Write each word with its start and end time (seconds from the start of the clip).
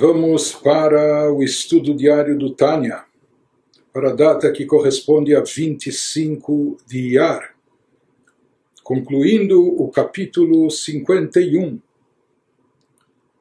Vamos 0.00 0.52
para 0.52 1.28
o 1.32 1.42
estudo 1.42 1.92
diário 1.92 2.38
do 2.38 2.54
Tânia, 2.54 3.04
para 3.92 4.10
a 4.10 4.14
data 4.14 4.52
que 4.52 4.64
corresponde 4.64 5.34
a 5.34 5.40
25 5.40 6.76
de 6.86 6.98
Iyar, 7.08 7.56
concluindo 8.84 9.60
o 9.60 9.88
capítulo 9.88 10.70
51. 10.70 11.80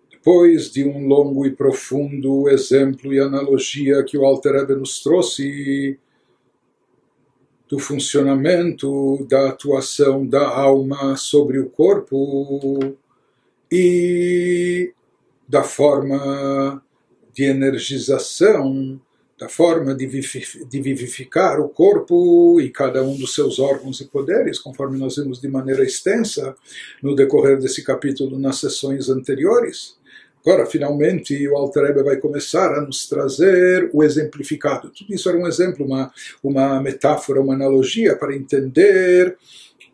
Depois 0.09 0.71
de 0.71 0.83
um 0.83 1.07
longo 1.07 1.45
e 1.45 1.51
profundo 1.51 2.49
exemplo 2.49 3.13
e 3.13 3.19
analogia 3.19 4.03
que 4.03 4.17
o 4.17 4.25
Alter 4.25 4.53
Rebbe 4.53 4.73
nos 4.73 4.99
trouxe 4.99 5.99
do 7.69 7.77
funcionamento 7.77 9.23
da 9.29 9.49
atuação 9.49 10.25
da 10.25 10.49
alma 10.49 11.15
sobre 11.17 11.59
o 11.59 11.69
corpo 11.69 12.79
e 13.71 14.91
da 15.47 15.63
forma 15.63 16.81
de 17.33 17.43
energização, 17.43 18.99
da 19.39 19.47
forma 19.47 19.93
de 19.93 20.07
vivificar 20.07 21.59
o 21.59 21.69
corpo 21.69 22.59
e 22.59 22.69
cada 22.71 23.03
um 23.03 23.15
dos 23.15 23.35
seus 23.35 23.59
órgãos 23.59 24.01
e 24.01 24.05
poderes, 24.05 24.57
conforme 24.57 24.97
nós 24.97 25.15
vimos 25.15 25.39
de 25.39 25.47
maneira 25.47 25.83
extensa 25.83 26.55
no 27.03 27.15
decorrer 27.15 27.59
desse 27.59 27.83
capítulo 27.83 28.39
nas 28.39 28.59
sessões 28.59 29.09
anteriores. 29.09 29.95
Agora, 30.43 30.65
finalmente, 30.65 31.47
o 31.47 31.57
Alter 31.57 32.03
vai 32.03 32.17
começar 32.17 32.73
a 32.73 32.81
nos 32.81 33.07
trazer 33.07 33.89
o 33.93 34.01
exemplificado. 34.01 34.89
Tudo 34.89 35.13
isso 35.13 35.27
era 35.27 35.37
um 35.37 35.45
exemplo, 35.45 35.85
uma, 35.85 36.11
uma 36.41 36.81
metáfora, 36.81 37.41
uma 37.41 37.53
analogia 37.53 38.15
para 38.15 38.35
entender 38.35 39.37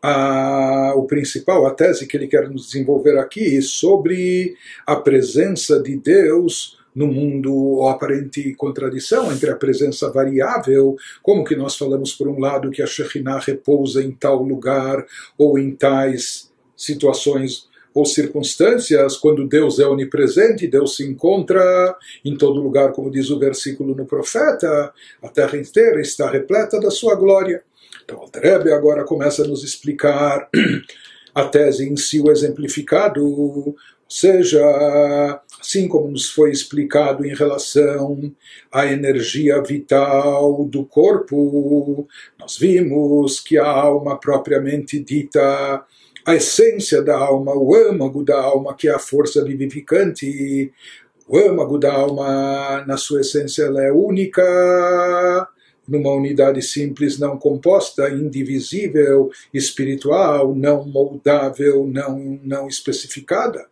a, 0.03 0.93
o 0.97 1.05
principal, 1.05 1.65
a 1.65 1.73
tese 1.73 2.05
que 2.05 2.17
ele 2.17 2.27
quer 2.27 2.49
nos 2.49 2.65
desenvolver 2.65 3.17
aqui 3.17 3.61
sobre 3.61 4.53
a 4.85 4.97
presença 4.97 5.81
de 5.81 5.95
Deus 5.95 6.77
no 6.93 7.07
mundo 7.07 7.55
ou 7.55 7.87
aparente 7.87 8.53
contradição 8.53 9.31
entre 9.31 9.49
a 9.49 9.55
presença 9.55 10.11
variável, 10.11 10.97
como 11.23 11.45
que 11.45 11.55
nós 11.55 11.77
falamos 11.77 12.13
por 12.13 12.27
um 12.27 12.37
lado 12.37 12.69
que 12.69 12.81
a 12.81 12.85
Shekhinah 12.85 13.39
repousa 13.39 14.03
em 14.03 14.11
tal 14.11 14.43
lugar 14.43 15.03
ou 15.37 15.57
em 15.57 15.71
tais 15.71 16.51
situações 16.75 17.69
ou 17.93 18.05
circunstâncias, 18.05 19.17
quando 19.17 19.47
Deus 19.47 19.79
é 19.79 19.85
onipresente, 19.85 20.67
Deus 20.67 20.95
se 20.95 21.07
encontra 21.07 21.95
em 22.25 22.35
todo 22.35 22.61
lugar, 22.61 22.91
como 22.91 23.09
diz 23.09 23.29
o 23.29 23.39
versículo 23.39 23.95
no 23.95 24.05
profeta, 24.05 24.91
a 25.21 25.29
terra 25.29 25.57
inteira 25.57 26.01
está 26.01 26.29
repleta 26.29 26.79
da 26.79 26.89
sua 26.89 27.15
glória. 27.15 27.63
Então, 28.03 28.29
Rebbe 28.33 28.71
agora 28.71 29.03
começa 29.03 29.43
a 29.43 29.47
nos 29.47 29.63
explicar 29.63 30.49
a 31.35 31.45
tese 31.45 31.87
em 31.87 31.95
si, 31.95 32.21
o 32.21 32.31
exemplificado, 32.31 33.25
ou 33.25 33.75
seja, 34.07 34.61
assim 35.59 35.87
como 35.87 36.09
nos 36.09 36.29
foi 36.29 36.51
explicado 36.51 37.25
em 37.25 37.33
relação 37.33 38.31
à 38.71 38.85
energia 38.85 39.61
vital 39.61 40.65
do 40.65 40.85
corpo, 40.85 42.07
nós 42.39 42.57
vimos 42.57 43.39
que 43.39 43.57
a 43.57 43.65
alma 43.65 44.19
propriamente 44.19 44.99
dita 44.99 45.83
a 46.25 46.35
essência 46.35 47.01
da 47.01 47.17
alma, 47.17 47.53
o 47.53 47.75
âmago 47.75 48.23
da 48.23 48.39
alma, 48.39 48.75
que 48.75 48.87
é 48.87 48.93
a 48.93 48.99
força 48.99 49.43
vivificante. 49.43 50.71
O 51.27 51.37
âmago 51.37 51.77
da 51.77 51.93
alma, 51.93 52.83
na 52.85 52.97
sua 52.97 53.21
essência, 53.21 53.63
ela 53.63 53.83
é 53.83 53.91
única, 53.91 54.43
numa 55.87 56.11
unidade 56.11 56.61
simples, 56.61 57.19
não 57.19 57.37
composta, 57.37 58.09
indivisível, 58.09 59.31
espiritual, 59.53 60.55
não 60.55 60.85
moldável, 60.85 61.85
não, 61.87 62.39
não 62.43 62.67
especificada. 62.67 63.67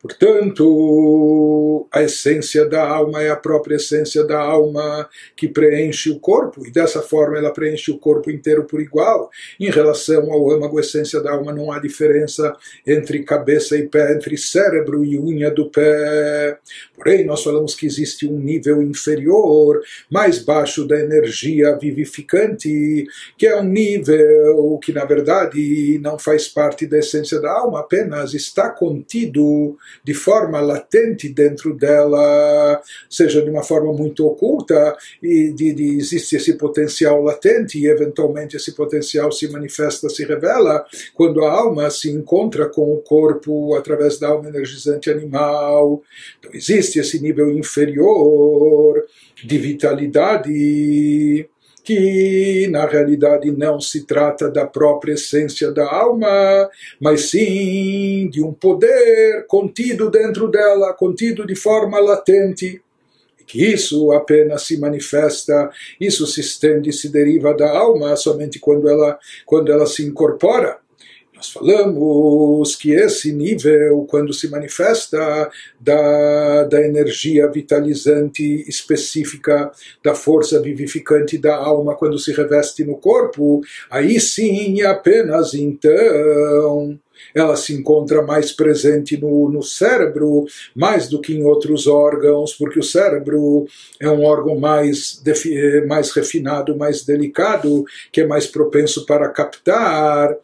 Portanto, 0.00 1.88
a 1.90 2.02
essência 2.02 2.64
da 2.64 2.86
alma 2.86 3.20
é 3.20 3.30
a 3.30 3.36
própria 3.36 3.76
essência 3.76 4.22
da 4.22 4.38
alma 4.38 5.08
que 5.36 5.48
preenche 5.48 6.10
o 6.10 6.20
corpo, 6.20 6.64
e 6.64 6.70
dessa 6.70 7.02
forma 7.02 7.36
ela 7.36 7.52
preenche 7.52 7.90
o 7.90 7.98
corpo 7.98 8.30
inteiro 8.30 8.64
por 8.64 8.80
igual. 8.80 9.28
Em 9.58 9.70
relação 9.70 10.32
ao 10.32 10.50
âmago, 10.50 10.78
essência 10.78 11.20
da 11.20 11.32
alma 11.32 11.52
não 11.52 11.72
há 11.72 11.80
diferença 11.80 12.54
entre 12.86 13.24
cabeça 13.24 13.76
e 13.76 13.88
pé, 13.88 14.14
entre 14.14 14.36
cérebro 14.36 15.04
e 15.04 15.18
unha 15.18 15.50
do 15.50 15.68
pé. 15.68 16.58
Porém, 16.94 17.24
nós 17.24 17.42
falamos 17.42 17.74
que 17.74 17.86
existe 17.86 18.26
um 18.26 18.38
nível 18.38 18.80
inferior, 18.82 19.80
mais 20.10 20.38
baixo 20.38 20.86
da 20.86 20.98
energia 20.98 21.76
vivificante, 21.76 23.06
que 23.36 23.46
é 23.46 23.60
um 23.60 23.64
nível 23.64 24.78
que, 24.82 24.92
na 24.92 25.04
verdade, 25.04 25.98
não 26.00 26.18
faz 26.18 26.48
parte 26.48 26.86
da 26.86 26.98
essência 26.98 27.40
da 27.40 27.50
alma, 27.50 27.80
apenas 27.80 28.32
está 28.32 28.70
contido 28.70 29.76
de 30.04 30.14
forma 30.14 30.60
latente 30.60 31.28
dentro 31.28 31.74
dela, 31.74 32.80
seja 33.08 33.42
de 33.42 33.50
uma 33.50 33.62
forma 33.62 33.92
muito 33.92 34.26
oculta, 34.26 34.96
e 35.22 35.52
de, 35.52 35.72
de, 35.72 35.96
existe 35.98 36.36
esse 36.36 36.54
potencial 36.54 37.22
latente, 37.22 37.78
e 37.78 37.86
eventualmente 37.86 38.56
esse 38.56 38.72
potencial 38.74 39.30
se 39.32 39.48
manifesta, 39.48 40.08
se 40.08 40.24
revela, 40.24 40.84
quando 41.14 41.44
a 41.44 41.52
alma 41.52 41.90
se 41.90 42.10
encontra 42.10 42.68
com 42.68 42.92
o 42.92 42.98
corpo 42.98 43.74
através 43.74 44.18
da 44.18 44.28
alma 44.28 44.48
energizante 44.48 45.10
animal. 45.10 46.02
Então 46.38 46.50
existe 46.54 46.98
esse 46.98 47.20
nível 47.20 47.50
inferior 47.50 49.04
de 49.44 49.58
vitalidade 49.58 51.48
que 51.88 52.68
na 52.70 52.84
realidade 52.84 53.50
não 53.50 53.80
se 53.80 54.04
trata 54.04 54.50
da 54.50 54.66
própria 54.66 55.14
essência 55.14 55.72
da 55.72 55.90
alma, 55.90 56.28
mas 57.00 57.30
sim 57.30 58.28
de 58.28 58.42
um 58.42 58.52
poder 58.52 59.46
contido 59.46 60.10
dentro 60.10 60.48
dela, 60.48 60.92
contido 60.92 61.46
de 61.46 61.54
forma 61.54 61.98
latente. 61.98 62.82
Que 63.46 63.72
isso 63.72 64.12
apenas 64.12 64.64
se 64.64 64.78
manifesta, 64.78 65.70
isso 65.98 66.26
se 66.26 66.42
estende, 66.42 66.92
se 66.92 67.08
deriva 67.08 67.54
da 67.54 67.70
alma 67.70 68.14
somente 68.16 68.58
quando 68.58 68.86
ela, 68.86 69.18
quando 69.46 69.72
ela 69.72 69.86
se 69.86 70.04
incorpora. 70.04 70.76
Nós 71.38 71.50
falamos 71.50 72.74
que 72.74 72.90
esse 72.90 73.32
nível, 73.32 74.04
quando 74.10 74.32
se 74.32 74.50
manifesta 74.50 75.48
da, 75.78 76.64
da 76.64 76.84
energia 76.84 77.48
vitalizante 77.48 78.64
específica, 78.68 79.70
da 80.02 80.16
força 80.16 80.60
vivificante 80.60 81.38
da 81.38 81.54
alma, 81.54 81.94
quando 81.94 82.18
se 82.18 82.32
reveste 82.32 82.84
no 82.84 82.96
corpo, 82.96 83.60
aí 83.88 84.18
sim, 84.18 84.82
apenas 84.82 85.54
então, 85.54 86.98
ela 87.32 87.54
se 87.54 87.72
encontra 87.72 88.20
mais 88.20 88.50
presente 88.50 89.16
no, 89.16 89.48
no 89.48 89.62
cérebro, 89.62 90.44
mais 90.74 91.08
do 91.08 91.20
que 91.20 91.34
em 91.34 91.44
outros 91.44 91.86
órgãos, 91.86 92.52
porque 92.52 92.80
o 92.80 92.82
cérebro 92.82 93.64
é 94.00 94.10
um 94.10 94.24
órgão 94.24 94.58
mais, 94.58 95.22
mais 95.86 96.10
refinado, 96.10 96.76
mais 96.76 97.04
delicado, 97.04 97.84
que 98.10 98.22
é 98.22 98.26
mais 98.26 98.48
propenso 98.48 99.06
para 99.06 99.28
captar 99.28 100.36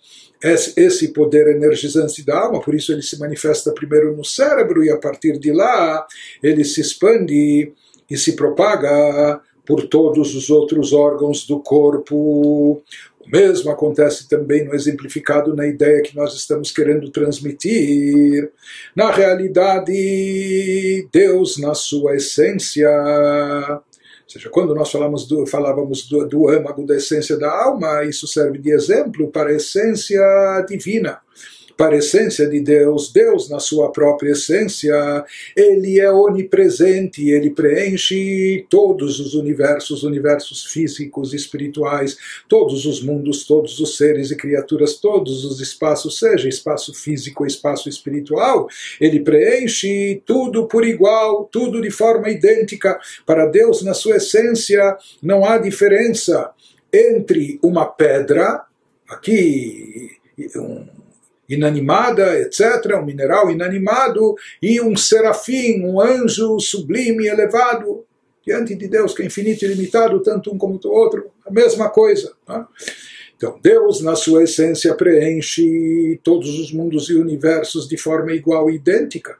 esse 0.42 1.08
poder 1.08 1.48
energizante 1.48 2.24
da 2.24 2.38
alma, 2.38 2.60
por 2.60 2.74
isso 2.74 2.92
ele 2.92 3.02
se 3.02 3.18
manifesta 3.18 3.72
primeiro 3.72 4.14
no 4.14 4.24
cérebro 4.24 4.84
e 4.84 4.90
a 4.90 4.98
partir 4.98 5.38
de 5.38 5.52
lá 5.52 6.06
ele 6.42 6.64
se 6.64 6.80
expande 6.80 7.72
e 8.10 8.16
se 8.16 8.36
propaga 8.36 9.40
por 9.66 9.86
todos 9.88 10.34
os 10.34 10.50
outros 10.50 10.92
órgãos 10.92 11.46
do 11.46 11.60
corpo. 11.60 12.82
O 13.26 13.30
mesmo 13.30 13.70
acontece 13.70 14.28
também 14.28 14.64
no 14.64 14.74
exemplificado 14.74 15.56
na 15.56 15.66
ideia 15.66 16.02
que 16.02 16.14
nós 16.14 16.34
estamos 16.34 16.70
querendo 16.70 17.10
transmitir. 17.10 18.50
Na 18.94 19.10
realidade, 19.10 21.08
Deus, 21.10 21.58
na 21.58 21.74
sua 21.74 22.16
essência, 22.16 22.90
seja, 24.34 24.50
quando 24.50 24.74
nós 24.74 24.90
falamos 24.90 25.26
do, 25.26 25.46
falávamos 25.46 26.08
do, 26.08 26.28
do 26.28 26.48
âmago 26.48 26.86
da 26.86 26.96
essência 26.96 27.38
da 27.38 27.50
alma, 27.50 28.04
isso 28.04 28.26
serve 28.26 28.58
de 28.58 28.70
exemplo 28.70 29.30
para 29.30 29.50
a 29.50 29.54
essência 29.54 30.20
divina 30.68 31.20
para 31.76 31.94
a 31.94 31.98
essência 31.98 32.46
de 32.48 32.60
Deus, 32.60 33.12
Deus 33.12 33.48
na 33.48 33.58
sua 33.58 33.90
própria 33.90 34.32
essência, 34.32 35.24
ele 35.56 35.98
é 35.98 36.10
onipresente, 36.10 37.28
ele 37.28 37.50
preenche 37.50 38.66
todos 38.70 39.18
os 39.20 39.34
universos, 39.34 40.02
universos 40.04 40.64
físicos, 40.66 41.34
espirituais, 41.34 42.16
todos 42.48 42.86
os 42.86 43.02
mundos, 43.02 43.44
todos 43.44 43.80
os 43.80 43.96
seres 43.96 44.30
e 44.30 44.36
criaturas, 44.36 44.94
todos 44.96 45.44
os 45.44 45.60
espaços, 45.60 46.18
seja 46.18 46.48
espaço 46.48 46.94
físico 46.94 47.46
espaço 47.46 47.88
espiritual, 47.88 48.68
ele 49.00 49.20
preenche 49.20 50.22
tudo 50.24 50.66
por 50.66 50.84
igual, 50.84 51.48
tudo 51.50 51.80
de 51.80 51.90
forma 51.90 52.28
idêntica. 52.30 52.98
Para 53.26 53.46
Deus, 53.46 53.82
na 53.82 53.94
sua 53.94 54.16
essência, 54.16 54.96
não 55.22 55.44
há 55.44 55.58
diferença 55.58 56.50
entre 56.92 57.58
uma 57.62 57.86
pedra, 57.86 58.64
aqui 59.08 60.10
um 60.56 61.03
inanimada, 61.48 62.38
etc., 62.40 62.96
um 62.96 63.04
mineral 63.04 63.50
inanimado, 63.50 64.34
e 64.62 64.80
um 64.80 64.96
serafim, 64.96 65.82
um 65.82 66.00
anjo 66.00 66.58
sublime, 66.60 67.26
elevado, 67.26 68.04
diante 68.44 68.74
de 68.74 68.88
Deus, 68.88 69.14
que 69.14 69.22
é 69.22 69.26
infinito 69.26 69.64
e 69.64 69.68
limitado, 69.68 70.20
tanto 70.20 70.52
um 70.52 70.58
como 70.58 70.78
o 70.82 70.88
outro, 70.88 71.30
a 71.46 71.50
mesma 71.50 71.88
coisa. 71.88 72.32
Tá? 72.44 72.68
Então, 73.36 73.58
Deus, 73.62 74.00
na 74.00 74.14
sua 74.14 74.44
essência, 74.44 74.94
preenche 74.94 76.20
todos 76.22 76.58
os 76.58 76.72
mundos 76.72 77.08
e 77.10 77.14
universos 77.14 77.88
de 77.88 77.96
forma 77.96 78.32
igual 78.32 78.70
e 78.70 78.76
idêntica. 78.76 79.36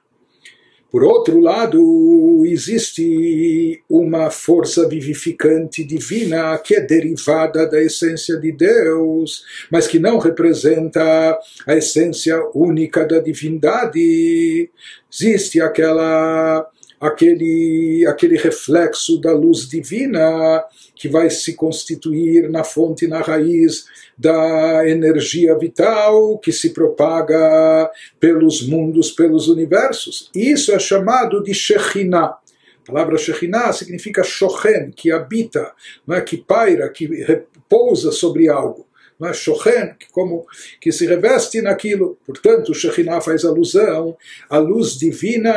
Por 0.94 1.02
outro 1.02 1.41
lado, 1.41 2.44
existe 2.46 3.82
uma 3.91 4.31
força 4.31 4.88
vivificante 4.88 5.82
divina 5.82 6.56
que 6.58 6.76
é 6.76 6.81
derivada 6.81 7.69
da 7.69 7.82
essência 7.82 8.37
de 8.37 8.52
Deus, 8.52 9.43
mas 9.73 9.88
que 9.88 9.99
não 9.99 10.19
representa 10.19 11.37
a 11.67 11.75
essência 11.75 12.41
única 12.55 13.05
da 13.05 13.19
divindade. 13.19 14.70
Existe 15.12 15.61
aquela 15.61 16.64
aquele, 17.00 18.05
aquele 18.08 18.37
reflexo 18.37 19.20
da 19.20 19.32
luz 19.32 19.69
divina 19.69 20.64
que 20.94 21.08
vai 21.08 21.29
se 21.31 21.55
constituir 21.55 22.49
na 22.49 22.64
fonte, 22.64 23.06
na 23.06 23.20
raiz 23.20 23.85
da 24.17 24.88
energia 24.88 25.58
vital 25.58 26.38
que 26.38 26.52
se 26.52 26.70
propaga 26.70 27.91
pelos 28.20 28.67
mundos, 28.67 29.11
pelos 29.11 29.49
universos. 29.49 30.31
Isso 30.35 30.73
é 30.73 30.79
chamado 30.79 31.43
de 31.43 31.52
Shekhinah. 31.52 32.37
A 32.82 32.87
palavra 32.87 33.19
Shekhinah 33.19 33.73
significa 33.73 34.23
Shochen, 34.23 34.93
que 34.94 35.11
habita, 35.11 35.73
não 36.06 36.17
é? 36.17 36.20
que 36.20 36.37
paira, 36.37 36.88
que 36.91 37.06
repousa 37.06 38.12
sobre 38.12 38.49
algo 38.49 38.87
é? 39.26 39.32
Shochen, 39.32 39.94
que, 39.98 40.10
como, 40.10 40.46
que 40.80 40.92
se 40.92 41.06
reveste 41.06 41.60
naquilo. 41.60 42.18
Portanto, 42.26 42.70
o 42.70 42.74
Shekhinah 42.74 43.20
faz 43.20 43.44
alusão 43.44 44.16
à 44.48 44.58
luz 44.58 44.98
divina, 44.98 45.52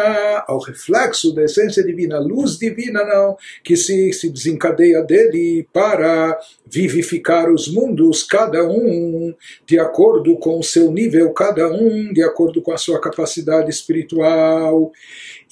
ao 0.47 0.59
reflexo 0.59 1.33
da 1.33 1.43
essência 1.43 1.83
divina, 1.83 2.17
a 2.17 2.19
luz 2.19 2.57
divina 2.57 3.03
não, 3.03 3.37
que 3.63 3.75
se, 3.75 4.11
se 4.13 4.29
desencadeia 4.29 5.01
dele 5.01 5.67
para 5.71 6.37
vivificar 6.65 7.51
os 7.51 7.67
mundos, 7.67 8.23
cada 8.23 8.63
um 8.67 9.33
de 9.65 9.79
acordo 9.79 10.37
com 10.37 10.59
o 10.59 10.63
seu 10.63 10.91
nível, 10.91 11.31
cada 11.31 11.67
um 11.67 12.11
de 12.13 12.23
acordo 12.23 12.61
com 12.61 12.71
a 12.71 12.77
sua 12.77 12.99
capacidade 12.99 13.69
espiritual. 13.69 14.91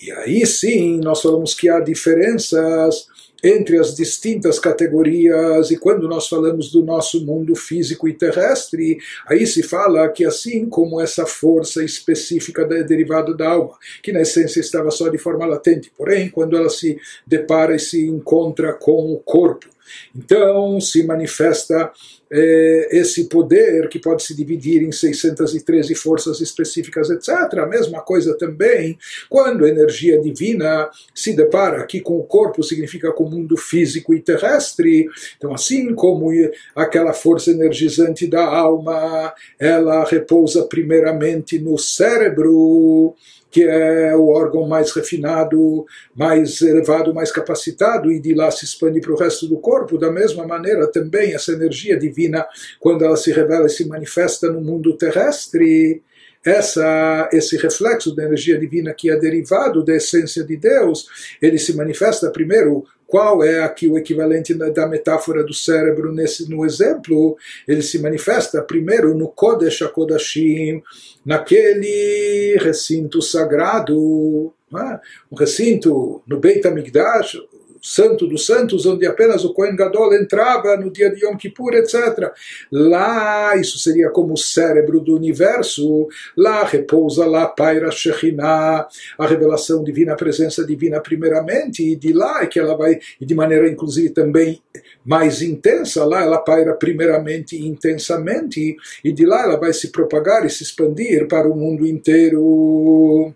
E 0.02 0.12
aí 0.12 0.46
sim, 0.46 1.00
nós 1.00 1.22
falamos 1.22 1.54
que 1.54 1.70
há 1.70 1.80
diferenças 1.80 3.08
entre 3.46 3.78
as 3.78 3.94
distintas 3.94 4.58
categorias, 4.58 5.70
e 5.70 5.78
quando 5.78 6.08
nós 6.08 6.28
falamos 6.28 6.72
do 6.72 6.84
nosso 6.84 7.24
mundo 7.24 7.56
físico 7.56 8.08
e 8.08 8.14
terrestre, 8.14 8.98
aí 9.28 9.46
se 9.46 9.62
fala 9.62 10.10
que 10.10 10.26
assim 10.26 10.66
como 10.68 11.00
essa 11.00 11.28
força 11.28 11.84
específica 11.84 12.68
é 12.72 12.84
derivada 12.84 13.36
da 13.36 13.52
alma, 13.52 13.78
que 14.02 14.12
na 14.12 14.22
essência 14.22 14.60
estava 14.60 14.90
só 14.90 15.10
de 15.10 15.20
forma 15.20 15.46
latente, 15.46 15.92
porém, 15.96 16.28
quando 16.28 16.58
ela 16.58 16.70
se 16.70 16.98
depara 17.28 17.76
e 17.76 17.80
se 17.80 18.08
encontra 18.08 18.74
com 18.74 19.14
o 19.14 19.20
corpo, 19.20 19.68
então 20.16 20.82
se 20.82 21.04
manifesta 21.04 21.92
eh, 22.32 22.90
esse 22.92 23.30
poder 23.30 23.88
que 23.90 24.00
pode 24.00 24.24
se 24.24 24.36
dividir 24.36 24.82
em 24.82 24.92
613 24.92 25.94
forças 25.96 26.42
específicas, 26.42 27.10
etc. 27.10 27.60
A 27.60 27.68
mesma 27.68 28.02
coisa 28.02 28.38
também 28.38 28.98
quando 29.30 29.66
a 29.66 29.70
energia 29.70 30.20
divina 30.20 30.90
se 31.14 31.36
depara 31.36 31.82
aqui 31.82 32.02
com 32.02 32.18
o 32.18 32.24
corpo, 32.24 32.64
significa 32.64 33.12
com 33.12 33.26
o 33.26 33.30
mundo 33.30 33.58
físico 33.58 34.14
e 34.14 34.22
terrestre. 34.22 35.08
Então, 35.38 35.54
assim 35.54 35.94
como 35.94 36.30
aquela 36.76 37.14
força 37.14 37.52
energizante 37.52 38.28
da 38.28 38.46
alma, 38.46 39.34
ela 39.60 40.04
repousa 40.06 40.64
primeiramente 40.64 41.60
no 41.60 41.78
cérebro 41.78 43.16
que 43.56 43.64
é 43.64 44.14
o 44.14 44.28
órgão 44.28 44.68
mais 44.68 44.92
refinado, 44.92 45.86
mais 46.14 46.62
elevado, 46.62 47.14
mais 47.14 47.32
capacitado, 47.32 48.12
e 48.12 48.20
de 48.20 48.34
lá 48.34 48.52
se 48.52 48.66
expande 48.66 49.00
para 49.00 49.14
o 49.14 49.18
resto 49.18 49.48
do 49.48 49.58
corpo. 49.58 49.98
Da 49.98 50.12
mesma 50.12 50.46
maneira, 50.46 50.92
também 50.92 51.34
essa 51.34 51.54
energia 51.54 51.98
divina, 51.98 52.46
quando 52.82 53.06
ela 53.06 53.16
se 53.16 53.32
revela 53.32 53.68
e 53.68 53.70
se 53.70 53.88
manifesta 53.88 54.52
no 54.52 54.60
mundo 54.60 54.98
terrestre, 54.98 56.04
essa, 56.44 57.30
esse 57.32 57.56
reflexo 57.56 58.14
da 58.14 58.26
energia 58.26 58.60
divina 58.60 58.94
que 58.94 59.10
é 59.10 59.16
derivado 59.18 59.86
da 59.86 59.96
essência 59.96 60.44
de 60.44 60.58
Deus, 60.58 61.08
ele 61.42 61.58
se 61.58 61.74
manifesta 61.78 62.30
primeiro 62.30 62.84
qual 63.08 63.44
é 63.44 63.64
aqui 63.64 63.88
o 63.88 63.98
equivalente 63.98 64.54
da 64.54 64.88
metáfora 64.88 65.44
do 65.44 65.54
cérebro 65.54 66.12
nesse 66.12 66.50
no 66.50 66.66
exemplo? 66.66 67.38
Ele 67.68 67.82
se 67.82 68.00
manifesta 68.00 68.62
primeiro 68.62 69.16
no 69.16 69.28
Kodesh 69.28 69.82
HaKodashim, 69.82 70.82
naquele 71.26 72.58
recinto 72.60 73.22
sagrado, 73.22 74.54
é? 74.76 75.00
um 75.32 75.36
recinto 75.36 76.22
no 76.28 76.40
Beit 76.40 76.66
HaMikdash, 76.68 77.38
Santo 77.86 78.26
dos 78.26 78.48
Santos, 78.48 78.88
onde 78.88 79.06
apenas 79.06 79.46
o 79.46 79.54
Kohen 79.54 79.76
Gadol 79.76 80.16
entrava 80.16 80.76
no 80.76 80.90
dia 80.90 81.12
de 81.12 81.24
Yom 81.24 81.38
Kippur, 81.38 81.76
etc. 81.76 82.32
Lá, 82.72 83.56
isso 83.58 83.78
seria 83.78 84.10
como 84.10 84.34
o 84.34 84.38
cérebro 84.38 85.00
do 85.00 85.16
universo, 85.16 86.08
lá 86.36 86.64
repousa, 86.64 87.28
lá 87.28 87.46
paira 87.46 87.92
Shekhinah, 87.92 88.88
a 89.20 89.28
revelação 89.28 89.84
divina, 89.84 90.14
a 90.14 90.18
presença 90.18 90.66
divina 90.66 91.00
primeiramente, 91.00 91.84
e 91.84 91.96
de 91.96 92.12
lá 92.12 92.42
é 92.42 92.48
que 92.48 92.60
ela 92.60 92.76
vai, 92.76 92.98
e 93.22 93.26
de 93.26 93.36
maneira 93.36 93.70
inclusive 93.70 94.10
também 94.10 94.60
mais 95.06 95.44
intensa, 95.44 96.04
lá 96.06 96.24
ela 96.24 96.40
paira 96.40 96.74
primeiramente 96.74 97.56
intensamente, 97.56 98.76
e 99.04 99.12
de 99.12 99.28
lá 99.28 99.44
ela 99.44 99.60
vai 99.60 99.72
se 99.74 99.92
propagar 99.92 100.44
e 100.44 100.50
se 100.50 100.64
expandir 100.64 101.28
para 101.28 101.48
o 101.48 101.56
mundo 101.56 101.86
inteiro 101.86 103.32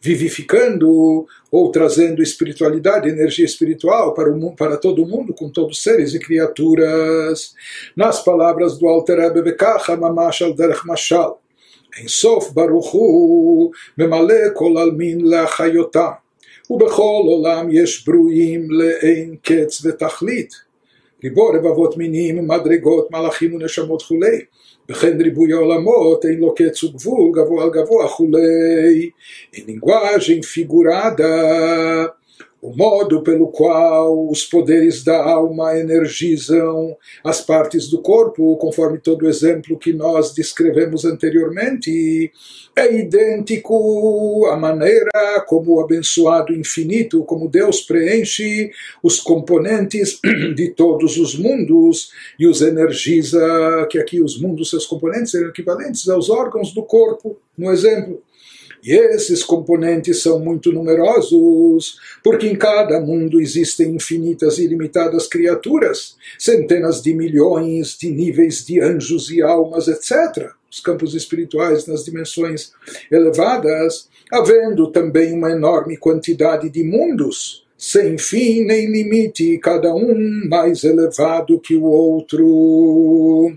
vivificando 0.00 1.26
ou 1.51 1.71
trazendo 1.71 2.21
espiritualidade, 2.21 3.09
energia 3.09 3.45
espiritual 3.45 4.13
para, 4.13 4.31
o, 4.31 4.55
para 4.55 4.77
todo 4.77 5.05
mundo, 5.05 5.33
com 5.33 5.49
todos 5.49 5.77
os 5.77 5.83
seres 5.83 6.13
e 6.13 6.19
criaturas. 6.19 7.53
Nas 7.95 8.23
palavras 8.23 8.77
do 8.77 8.87
Alter 8.87 9.19
Rebbe 9.19 9.41
Bekacha 9.41 9.95
Mamash 9.95 10.41
al 10.41 10.53
Derech 10.53 10.85
Mashal, 10.85 11.41
em 11.97 12.07
Sof 12.07 12.53
Baruchu, 12.53 13.71
Memale 13.97 14.51
Kol 14.51 14.77
Almin 14.77 15.23
Leachayotam, 15.23 16.25
ובכל 16.69 17.23
עולם 17.25 17.67
יש 17.71 18.07
ברואים 18.07 18.71
לאין 18.71 19.35
קץ 19.43 19.85
ותכלית. 19.85 20.65
ריבו 21.23 21.47
רבבות 21.47 21.97
מינים, 21.97 22.47
מדרגות, 22.47 23.11
מלאכים 23.11 23.53
ונשמות 23.53 24.01
כולי. 24.01 24.41
וכן 24.89 25.21
ריבוי 25.21 25.53
העולמות 25.53 26.25
אין 26.25 26.39
לו 26.39 26.55
קץ 26.55 26.83
וגבול, 26.83 27.31
גבוה 27.33 27.63
על 27.63 27.69
גבוה 27.69 28.07
כולי. 28.07 29.09
Em 29.55 29.63
linguagem 29.67 30.43
figurada, 30.43 31.33
o 32.62 32.76
modo 32.76 33.22
pelo 33.22 33.48
qual 33.48 34.28
os 34.28 34.44
poderes 34.44 35.02
da 35.02 35.22
alma 35.22 35.78
energizam 35.78 36.96
as 37.24 37.40
partes 37.40 37.88
do 37.88 38.02
corpo, 38.02 38.56
conforme 38.58 38.98
todo 38.98 39.22
o 39.22 39.28
exemplo 39.28 39.78
que 39.78 39.92
nós 39.92 40.34
descrevemos 40.34 41.04
anteriormente, 41.04 42.30
é 42.76 42.94
idêntico 42.94 44.46
à 44.50 44.56
maneira 44.56 45.10
como 45.46 45.76
o 45.76 45.80
abençoado 45.80 46.52
infinito, 46.52 47.24
como 47.24 47.48
Deus 47.48 47.80
preenche 47.80 48.70
os 49.02 49.18
componentes 49.18 50.20
de 50.54 50.68
todos 50.70 51.16
os 51.16 51.34
mundos 51.34 52.12
e 52.38 52.46
os 52.46 52.60
energiza, 52.60 53.86
que 53.90 53.98
aqui 53.98 54.22
os 54.22 54.38
mundos, 54.40 54.70
seus 54.70 54.86
componentes, 54.86 55.32
são 55.32 55.48
equivalentes 55.48 56.08
aos 56.08 56.28
órgãos 56.28 56.72
do 56.72 56.82
corpo, 56.82 57.38
no 57.56 57.72
exemplo. 57.72 58.22
E 58.82 58.92
esses 58.92 59.42
componentes 59.42 60.22
são 60.22 60.38
muito 60.40 60.72
numerosos, 60.72 61.98
porque 62.24 62.46
em 62.46 62.56
cada 62.56 63.00
mundo 63.00 63.40
existem 63.40 63.94
infinitas 63.94 64.58
e 64.58 64.64
ilimitadas 64.64 65.26
criaturas, 65.26 66.16
centenas 66.38 67.02
de 67.02 67.12
milhões 67.12 67.98
de 67.98 68.10
níveis 68.10 68.64
de 68.64 68.80
anjos 68.80 69.30
e 69.30 69.42
almas, 69.42 69.86
etc. 69.86 70.50
Os 70.70 70.80
campos 70.80 71.14
espirituais 71.14 71.86
nas 71.86 72.04
dimensões 72.04 72.72
elevadas, 73.10 74.08
havendo 74.32 74.90
também 74.90 75.34
uma 75.34 75.50
enorme 75.50 75.96
quantidade 75.96 76.70
de 76.70 76.82
mundos, 76.82 77.66
sem 77.76 78.16
fim 78.16 78.64
nem 78.64 78.90
limite, 78.90 79.58
cada 79.58 79.94
um 79.94 80.48
mais 80.48 80.84
elevado 80.84 81.60
que 81.60 81.76
o 81.76 81.84
outro. 81.84 83.54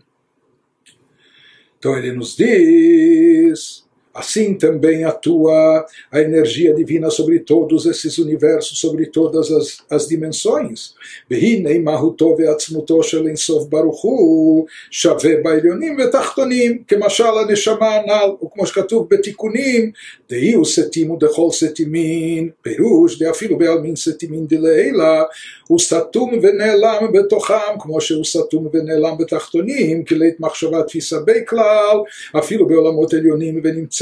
Então 1.77 1.98
ele 1.98 2.13
nos 2.13 2.36
diz 2.36 3.82
Assim 4.18 4.54
também 4.54 5.04
atua 5.04 5.87
a 6.11 6.20
energia 6.20 6.75
divina 6.75 7.08
sobre 7.08 7.38
todos 7.38 7.87
esses 7.87 8.18
universos, 8.18 8.80
sobre 8.80 9.06
todas 9.06 9.49
as, 9.52 9.78
as 9.88 10.08
dimensões. 10.08 10.94
והנה 11.30 11.78
מהותו 11.78 12.37
ועצמותו 12.38 13.02
של 13.02 13.26
אינסוף 13.26 13.68
ברוך 13.68 14.02
הוא 14.02 14.66
שווה 14.90 15.32
בעליונים 15.42 15.97
ותחתונים, 16.00 16.82
כמשל 16.88 17.25
הנשמה 17.25 17.94
הנ"ל, 17.94 18.30
וכמו 18.44 18.66
שכתוב 18.66 19.06
בתיקונים, 19.11 19.90
דהי 20.30 20.52
הוא 20.52 20.64
סתים 20.64 21.11
ודכל 21.11 21.49
סתימין, 21.50 22.50
פירוש 22.62 23.18
דאפילו 23.23 23.58
בעלמין 23.58 23.97
סתימין 23.97 24.47
דלעילה, 24.47 25.23
הוא 25.68 25.78
סתום 25.78 26.30
ונעלם 26.42 27.12
בתוכם, 27.12 27.78
כמו 27.80 28.00
שהוא 28.00 28.25
סתום 28.25 28.68
ונעלם 28.73 29.18
בתחתונים, 29.18 30.04
כי 30.04 30.14
לית 30.14 30.40
מחשבה 30.40 30.82
תפיסה 30.82 31.16
בכלל, 31.26 31.97
אפילו 32.38 32.66
בעולמות 32.66 33.14
עליונים 33.14 33.61
ונמצא 33.64 34.01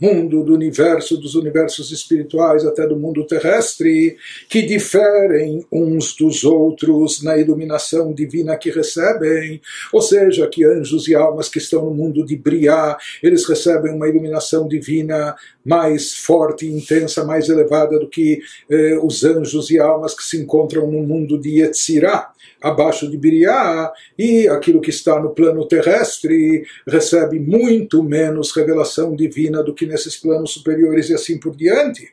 mundo 0.00 0.42
do 0.42 0.54
universo, 0.54 1.16
dos 1.16 1.34
universos 1.34 1.90
espirituais, 1.90 2.64
até 2.64 2.86
do 2.86 2.96
mundo 2.96 3.26
terrestre, 3.26 4.16
que 4.48 4.62
diferem 4.62 5.64
uns 5.70 6.14
dos 6.14 6.44
outros 6.44 7.22
na 7.22 7.36
iluminação 7.38 8.12
divina 8.12 8.56
que 8.56 8.70
recebem, 8.70 9.60
ou 9.92 10.02
seja, 10.02 10.48
que 10.48 10.64
anjos 10.64 11.08
e 11.08 11.14
almas 11.14 11.48
que 11.48 11.58
estão 11.58 11.84
no 11.84 11.94
mundo 11.94 12.24
de 12.24 12.36
Briá, 12.36 12.96
eles 13.22 13.46
recebem 13.46 13.94
uma 13.94 14.08
iluminação 14.08 14.66
divina 14.66 15.34
mais 15.64 16.12
forte, 16.12 16.66
intensa, 16.66 17.24
mais 17.24 17.48
elevada 17.48 17.98
do 17.98 18.08
que 18.08 18.40
eh, 18.68 18.98
os 19.02 19.24
anjos 19.24 19.70
e 19.70 19.78
almas 19.78 20.14
que 20.14 20.22
se 20.22 20.36
encontram 20.36 20.90
no 20.90 21.02
mundo 21.02 21.38
de 21.38 21.60
Yetzirah 21.60 22.34
abaixo 22.64 23.10
de 23.10 23.18
Biriá, 23.18 23.92
e 24.18 24.48
aquilo 24.48 24.80
que 24.80 24.88
está 24.88 25.20
no 25.20 25.34
plano 25.34 25.68
terrestre 25.68 26.64
recebe 26.88 27.38
muito 27.38 28.02
menos 28.02 28.52
revelação 28.52 29.14
divina 29.14 29.62
do 29.62 29.74
que 29.74 29.84
nesses 29.84 30.16
planos 30.16 30.54
superiores 30.54 31.10
e 31.10 31.14
assim 31.14 31.38
por 31.38 31.54
diante. 31.54 32.10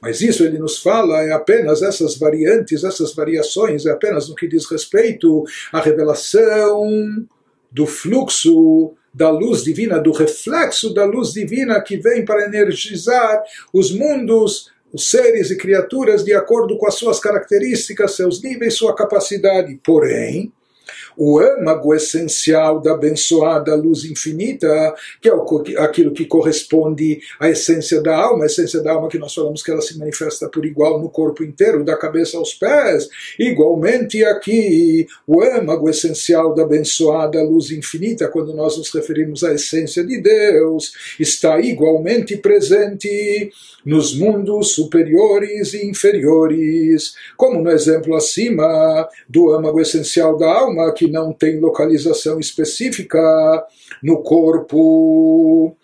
Mas 0.00 0.22
isso 0.22 0.42
ele 0.44 0.58
nos 0.58 0.78
fala 0.78 1.22
é 1.22 1.32
apenas 1.32 1.82
essas 1.82 2.16
variantes, 2.16 2.84
essas 2.84 3.14
variações, 3.14 3.84
é 3.84 3.90
apenas 3.90 4.30
no 4.30 4.34
que 4.34 4.48
diz 4.48 4.64
respeito 4.64 5.44
à 5.70 5.78
revelação 5.78 7.26
do 7.70 7.86
fluxo 7.86 8.94
da 9.12 9.28
luz 9.28 9.62
divina, 9.62 9.98
do 9.98 10.12
reflexo 10.12 10.94
da 10.94 11.04
luz 11.04 11.34
divina 11.34 11.82
que 11.82 11.98
vem 11.98 12.24
para 12.24 12.46
energizar 12.46 13.42
os 13.74 13.92
mundos 13.92 14.70
os 14.96 15.10
seres 15.10 15.50
e 15.50 15.58
criaturas 15.58 16.24
de 16.24 16.32
acordo 16.32 16.78
com 16.78 16.86
as 16.86 16.94
suas 16.94 17.20
características, 17.20 18.16
seus 18.16 18.42
níveis, 18.42 18.74
sua 18.74 18.94
capacidade. 18.94 19.78
Porém, 19.84 20.50
o 21.16 21.38
âmago 21.38 21.94
essencial 21.94 22.80
da 22.80 22.92
abençoada 22.92 23.74
luz 23.74 24.04
infinita, 24.04 24.94
que 25.20 25.28
é 25.28 25.32
aquilo 25.78 26.12
que 26.12 26.26
corresponde 26.26 27.20
à 27.40 27.48
essência 27.48 28.02
da 28.02 28.16
alma, 28.16 28.44
a 28.44 28.46
essência 28.46 28.82
da 28.82 28.92
alma 28.92 29.08
que 29.08 29.18
nós 29.18 29.34
falamos 29.34 29.62
que 29.62 29.70
ela 29.70 29.80
se 29.80 29.98
manifesta 29.98 30.48
por 30.48 30.64
igual 30.64 31.00
no 31.00 31.08
corpo 31.08 31.42
inteiro, 31.42 31.84
da 31.84 31.96
cabeça 31.96 32.36
aos 32.36 32.54
pés. 32.54 33.08
Igualmente 33.38 34.24
aqui, 34.24 35.06
o 35.26 35.42
âmago 35.42 35.88
essencial 35.88 36.54
da 36.54 36.62
abençoada 36.62 37.42
luz 37.42 37.70
infinita, 37.70 38.28
quando 38.28 38.54
nós 38.54 38.76
nos 38.76 38.92
referimos 38.92 39.42
à 39.42 39.54
essência 39.54 40.04
de 40.04 40.20
Deus, 40.20 40.92
está 41.18 41.58
igualmente 41.60 42.36
presente 42.36 43.50
nos 43.84 44.16
mundos 44.16 44.72
superiores 44.72 45.72
e 45.72 45.86
inferiores, 45.86 47.14
como 47.36 47.62
no 47.62 47.70
exemplo 47.70 48.16
acima 48.16 49.08
do 49.28 49.52
âmago 49.52 49.80
essencial 49.80 50.36
da 50.36 50.52
alma, 50.52 50.92
que 50.92 51.05
não 51.08 51.32
tem 51.32 51.60
localização 51.60 52.38
específica 52.40 53.66
no 54.02 54.22
corpo. 54.22 55.76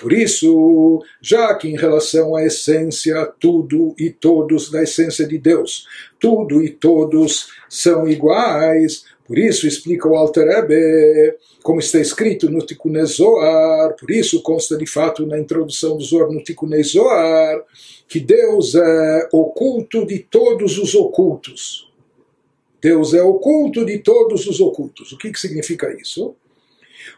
Por 0.00 0.12
isso, 0.12 1.02
já 1.20 1.54
que 1.56 1.68
em 1.68 1.76
relação 1.76 2.36
à 2.36 2.44
essência, 2.44 3.26
tudo 3.40 3.94
e 3.98 4.10
todos 4.10 4.70
da 4.70 4.82
essência 4.82 5.26
de 5.26 5.38
Deus, 5.38 5.86
tudo 6.20 6.62
e 6.62 6.70
todos 6.70 7.48
são 7.68 8.08
iguais, 8.08 9.04
por 9.26 9.36
isso 9.36 9.66
explica 9.66 10.08
o 10.08 10.14
Alter 10.14 10.48
Ebe, 10.48 11.36
como 11.62 11.80
está 11.80 11.98
escrito 11.98 12.48
no 12.48 12.64
Tikkun 12.64 13.04
Zohar, 13.04 13.94
por 13.98 14.10
isso 14.10 14.40
consta 14.40 14.76
de 14.76 14.86
fato 14.86 15.26
na 15.26 15.38
introdução 15.38 15.98
do 15.98 16.04
Zohar 16.04 16.30
no 16.30 16.42
Tikkun 16.42 16.82
Zohar, 16.82 17.62
que 18.08 18.20
Deus 18.20 18.74
é 18.74 19.28
oculto 19.32 20.06
de 20.06 20.20
todos 20.20 20.78
os 20.78 20.94
ocultos. 20.94 21.87
Deus 22.80 23.12
é 23.14 23.22
oculto 23.22 23.84
de 23.84 23.98
todos 23.98 24.46
os 24.46 24.60
ocultos. 24.60 25.12
O 25.12 25.18
que, 25.18 25.32
que 25.32 25.40
significa 25.40 25.92
isso? 26.00 26.34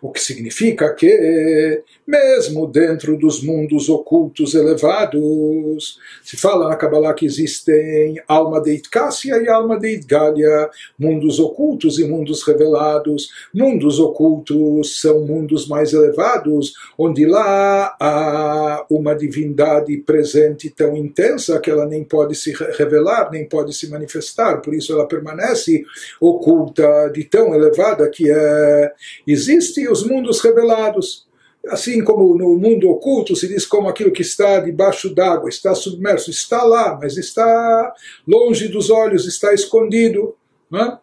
O 0.01 0.11
que 0.11 0.21
significa 0.21 0.93
que, 0.95 1.83
mesmo 2.07 2.67
dentro 2.67 3.17
dos 3.17 3.43
mundos 3.43 3.89
ocultos 3.89 4.55
elevados, 4.55 5.99
se 6.23 6.37
fala 6.37 6.69
na 6.69 6.77
Kabbalah 6.77 7.15
que 7.15 7.27
existem 7.27 8.21
alma 8.27 8.61
de 8.61 8.73
Itkassia 8.73 9.37
e 9.39 9.49
alma 9.49 9.79
de 9.79 9.95
Itgalia, 9.95 10.71
mundos 10.99 11.39
ocultos 11.39 11.99
e 11.99 12.05
mundos 12.05 12.43
revelados. 12.43 13.29
Mundos 13.55 13.99
ocultos 13.99 15.01
são 15.01 15.21
mundos 15.27 15.69
mais 15.69 15.93
elevados, 15.93 16.75
onde 16.99 17.27
lá 17.27 17.97
há 18.01 18.87
uma 18.91 19.15
divindade 19.15 19.97
presente 19.99 20.71
tão 20.71 20.97
intensa 20.97 21.59
que 21.61 21.71
ela 21.71 21.87
nem 21.87 22.05
pode 22.05 22.35
se 22.35 22.53
revelar, 22.77 23.31
nem 23.31 23.49
pode 23.49 23.73
se 23.73 23.89
manifestar, 23.89 24.61
por 24.61 24.75
isso 24.75 24.93
ela 24.93 25.07
permanece 25.07 25.85
oculta 26.21 27.11
de 27.13 27.25
tão 27.25 27.55
elevada 27.55 28.09
que 28.09 28.31
é. 28.31 28.93
Existe 29.27 29.80
os 29.89 30.05
mundos 30.05 30.41
revelados. 30.41 31.29
Assim 31.69 32.03
como 32.03 32.35
no 32.37 32.57
mundo 32.57 32.89
oculto 32.89 33.37
se 33.37 33.47
diz 33.47 33.67
como 33.67 33.89
aquilo 33.89 34.13
que 34.13 34.23
está 34.23 34.61
debaixo 34.61 35.15
d'água, 35.15 35.51
está 35.51 35.75
submerso, 35.75 36.31
está 36.31 36.65
lá, 36.65 36.99
mas 37.01 37.19
está 37.19 37.95
longe 38.27 38.69
dos 38.69 38.89
olhos, 38.89 39.27
está 39.27 39.53
escondido. 39.53 40.35
Né? 40.71 40.99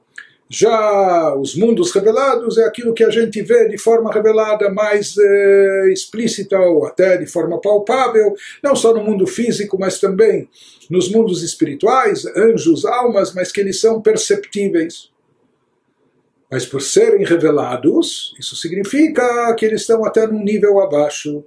Já 0.50 1.36
os 1.36 1.56
mundos 1.56 1.92
revelados 1.92 2.58
é 2.58 2.64
aquilo 2.64 2.94
que 2.94 3.04
a 3.04 3.10
gente 3.10 3.42
vê 3.42 3.68
de 3.68 3.78
forma 3.78 4.12
revelada, 4.12 4.70
mais 4.72 5.16
eh, 5.18 5.90
explícita 5.92 6.58
ou 6.58 6.86
até 6.86 7.18
de 7.18 7.28
forma 7.28 7.60
palpável, 7.60 8.34
não 8.64 8.74
só 8.76 8.94
no 8.94 9.04
mundo 9.04 9.28
físico, 9.28 9.78
mas 9.78 10.00
também 10.00 10.50
nos 10.90 11.12
mundos 11.12 11.44
espirituais, 11.44 12.26
anjos, 12.36 12.86
almas, 12.86 13.34
mas 13.34 13.52
que 13.52 13.60
eles 13.60 13.82
são 13.82 14.02
perceptíveis. 14.02 15.12
Mas 16.50 16.66
por 16.66 16.82
serem 16.82 17.26
revelados, 17.26 18.34
isso 18.40 18.56
significa 18.56 19.54
que 19.56 19.66
eles 19.66 19.82
estão 19.82 20.06
até 20.06 20.26
num 20.26 20.44
nível 20.44 20.80
abaixo. 20.80 21.44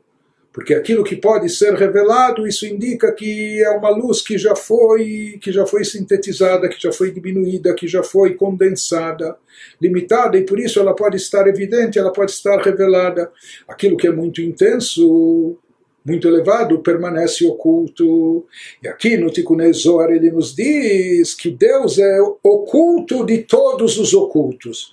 Porque 0.52 0.74
aquilo 0.74 1.04
que 1.04 1.14
pode 1.14 1.48
ser 1.48 1.74
revelado, 1.74 2.46
isso 2.46 2.66
indica 2.66 3.12
que 3.12 3.62
é 3.62 3.70
uma 3.70 3.88
luz 3.88 4.20
que 4.20 4.36
já 4.36 4.56
foi, 4.56 5.38
que 5.40 5.52
já 5.52 5.64
foi 5.64 5.84
sintetizada, 5.84 6.68
que 6.68 6.80
já 6.82 6.92
foi 6.92 7.12
diminuída, 7.12 7.72
que 7.72 7.86
já 7.86 8.02
foi 8.02 8.34
condensada, 8.34 9.36
limitada, 9.80 10.36
e 10.36 10.44
por 10.44 10.58
isso 10.58 10.80
ela 10.80 10.94
pode 10.94 11.16
estar 11.16 11.46
evidente, 11.46 12.00
ela 12.00 12.12
pode 12.12 12.32
estar 12.32 12.60
revelada. 12.60 13.30
Aquilo 13.68 13.96
que 13.96 14.08
é 14.08 14.12
muito 14.12 14.42
intenso, 14.42 15.56
muito 16.04 16.26
elevado 16.28 16.82
permanece 16.82 17.46
oculto. 17.46 18.46
E 18.82 18.88
aqui 18.88 19.16
no 19.16 19.30
Tikkun 19.30 19.60
ele 19.60 20.30
nos 20.30 20.54
diz 20.54 21.34
que 21.34 21.50
Deus 21.50 21.98
é 21.98 22.20
oculto 22.42 23.24
de 23.24 23.38
todos 23.38 23.98
os 23.98 24.14
ocultos. 24.14 24.90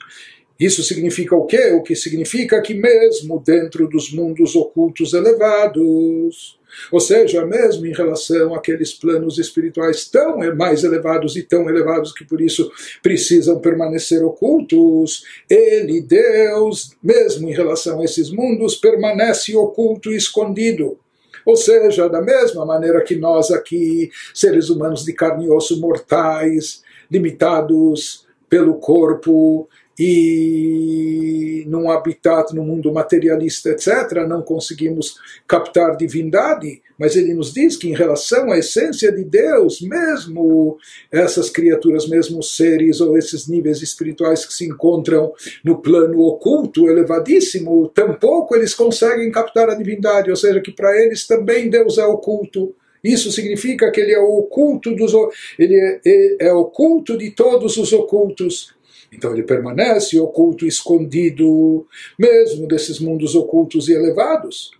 Isso 0.59 0.81
significa 0.81 1.35
o 1.35 1.45
quê? 1.45 1.71
O 1.73 1.83
que 1.83 1.95
significa 1.95 2.61
que 2.61 2.73
mesmo 2.73 3.41
dentro 3.45 3.87
dos 3.87 4.11
mundos 4.11 4.55
ocultos 4.55 5.13
elevados, 5.13 6.56
ou 6.91 6.99
seja, 6.99 7.45
mesmo 7.45 7.85
em 7.85 7.93
relação 7.93 8.53
àqueles 8.53 8.93
planos 8.93 9.37
espirituais 9.37 10.05
tão 10.05 10.37
mais 10.55 10.83
elevados 10.83 11.35
e 11.35 11.43
tão 11.43 11.69
elevados 11.69 12.11
que 12.13 12.25
por 12.25 12.41
isso 12.41 12.71
precisam 13.01 13.59
permanecer 13.59 14.23
ocultos, 14.23 15.23
ele, 15.49 16.01
Deus, 16.01 16.95
mesmo 17.01 17.49
em 17.49 17.53
relação 17.53 18.01
a 18.01 18.05
esses 18.05 18.29
mundos, 18.29 18.75
permanece 18.75 19.55
oculto 19.55 20.11
e 20.11 20.15
escondido. 20.15 20.97
Ou 21.45 21.55
seja, 21.55 22.09
da 22.09 22.21
mesma 22.21 22.65
maneira 22.65 23.01
que 23.01 23.15
nós 23.15 23.51
aqui, 23.51 24.11
seres 24.33 24.69
humanos 24.69 25.05
de 25.05 25.13
carne 25.13 25.45
e 25.45 25.49
osso 25.49 25.79
mortais, 25.79 26.81
limitados 27.09 28.25
pelo 28.49 28.75
corpo, 28.75 29.69
e 29.99 31.63
num 31.67 31.89
habitat, 31.89 32.53
no 32.53 32.63
mundo 32.63 32.91
materialista, 32.93 33.69
etc., 33.69 34.25
não 34.27 34.41
conseguimos 34.41 35.17
captar 35.47 35.97
divindade, 35.97 36.81
mas 36.97 37.15
ele 37.15 37.33
nos 37.33 37.53
diz 37.53 37.75
que 37.75 37.89
em 37.89 37.95
relação 37.95 38.51
à 38.51 38.57
essência 38.57 39.11
de 39.11 39.23
Deus, 39.23 39.81
mesmo 39.81 40.77
essas 41.11 41.49
criaturas, 41.49 42.07
mesmo 42.07 42.41
seres 42.41 42.99
ou 43.01 43.17
esses 43.17 43.47
níveis 43.47 43.81
espirituais 43.81 44.45
que 44.45 44.53
se 44.53 44.65
encontram 44.65 45.33
no 45.63 45.81
plano 45.81 46.21
oculto, 46.21 46.87
elevadíssimo, 46.87 47.89
tampouco 47.89 48.55
eles 48.55 48.73
conseguem 48.73 49.31
captar 49.31 49.69
a 49.69 49.75
divindade, 49.75 50.29
ou 50.29 50.35
seja, 50.35 50.61
que 50.61 50.71
para 50.71 50.95
eles 50.99 51.27
também 51.27 51.69
Deus 51.69 51.97
é 51.97 52.05
oculto. 52.05 52.73
Isso 53.03 53.31
significa 53.31 53.91
que 53.91 54.01
ele 54.01 54.11
é 54.11 54.19
oculto 54.19 54.95
dos 54.95 55.13
ele 55.57 55.75
é, 55.75 56.01
é, 56.05 56.47
é 56.47 56.53
oculto 56.53 57.17
de 57.17 57.31
todos 57.31 57.77
os 57.77 57.93
ocultos. 57.93 58.75
Então 59.17 59.33
ele 59.33 59.43
permanece 59.43 60.19
oculto, 60.19 60.65
escondido, 60.65 61.87
mesmo 62.17 62.67
desses 62.67 62.99
mundos 62.99 63.33
ocultos 63.33 63.89
e 63.89 63.93
elevados 63.93 64.71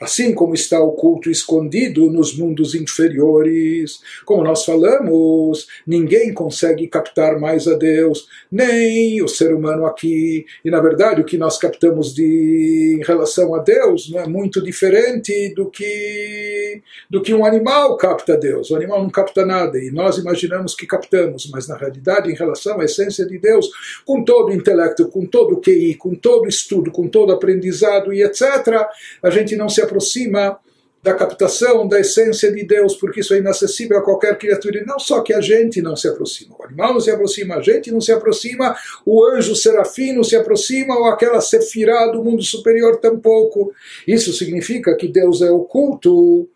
assim 0.00 0.34
como 0.34 0.54
está 0.54 0.80
oculto 0.80 1.28
e 1.28 1.32
escondido 1.32 2.10
nos 2.10 2.36
mundos 2.36 2.74
inferiores. 2.74 4.00
Como 4.24 4.42
nós 4.42 4.64
falamos, 4.64 5.68
ninguém 5.86 6.32
consegue 6.32 6.88
captar 6.88 7.38
mais 7.38 7.68
a 7.68 7.74
Deus, 7.74 8.26
nem 8.50 9.22
o 9.22 9.28
ser 9.28 9.54
humano 9.54 9.86
aqui. 9.86 10.44
E 10.64 10.70
na 10.70 10.80
verdade, 10.80 11.20
o 11.20 11.24
que 11.24 11.38
nós 11.38 11.58
captamos 11.58 12.12
de, 12.12 12.98
em 13.00 13.04
relação 13.04 13.54
a 13.54 13.58
Deus 13.58 14.10
não 14.10 14.20
é 14.20 14.26
muito 14.26 14.62
diferente 14.62 15.54
do 15.54 15.70
que, 15.70 16.82
do 17.08 17.22
que 17.22 17.32
um 17.32 17.44
animal 17.44 17.96
capta 17.96 18.36
Deus. 18.36 18.70
O 18.70 18.76
animal 18.76 19.02
não 19.02 19.10
capta 19.10 19.46
nada 19.46 19.78
e 19.78 19.90
nós 19.90 20.18
imaginamos 20.18 20.74
que 20.74 20.86
captamos, 20.86 21.48
mas 21.52 21.68
na 21.68 21.76
realidade, 21.76 22.30
em 22.30 22.34
relação 22.34 22.80
à 22.80 22.84
essência 22.84 23.24
de 23.24 23.38
Deus, 23.38 23.70
com 24.04 24.24
todo 24.24 24.48
o 24.48 24.52
intelecto, 24.52 25.08
com 25.08 25.24
todo 25.24 25.54
o 25.54 25.60
QI, 25.60 25.94
com 25.94 26.14
todo 26.14 26.44
o 26.44 26.48
estudo, 26.48 26.90
com 26.90 27.08
todo 27.08 27.30
o 27.30 27.32
aprendizado 27.32 28.12
e 28.12 28.22
etc., 28.22 28.86
a 29.22 29.30
gente 29.30 29.54
não 29.56 29.68
se 29.68 29.83
aproxima 29.84 30.58
da 31.04 31.12
captação 31.12 31.86
da 31.86 32.00
essência 32.00 32.50
de 32.50 32.64
Deus, 32.64 32.96
porque 32.96 33.20
isso 33.20 33.34
é 33.34 33.38
inacessível 33.38 33.98
a 33.98 34.02
qualquer 34.02 34.38
criatura, 34.38 34.78
e 34.78 34.86
não 34.86 34.98
só 34.98 35.20
que 35.20 35.34
a 35.34 35.40
gente 35.40 35.82
não 35.82 35.94
se 35.94 36.08
aproxima, 36.08 36.56
o 36.58 36.64
animal 36.64 36.94
não 36.94 37.00
se 37.00 37.10
aproxima, 37.10 37.56
a 37.56 37.60
gente 37.60 37.92
não 37.92 38.00
se 38.00 38.10
aproxima, 38.10 38.74
o 39.04 39.22
anjo 39.22 39.54
serafim 39.54 40.12
não 40.12 40.24
se 40.24 40.34
aproxima, 40.34 40.96
ou 40.96 41.04
aquela 41.04 41.42
sefirá 41.42 42.06
do 42.06 42.24
mundo 42.24 42.42
superior 42.42 42.96
tampouco. 42.96 43.70
Isso 44.08 44.32
significa 44.32 44.96
que 44.96 45.06
Deus 45.06 45.42
é 45.42 45.50
oculto 45.50 46.48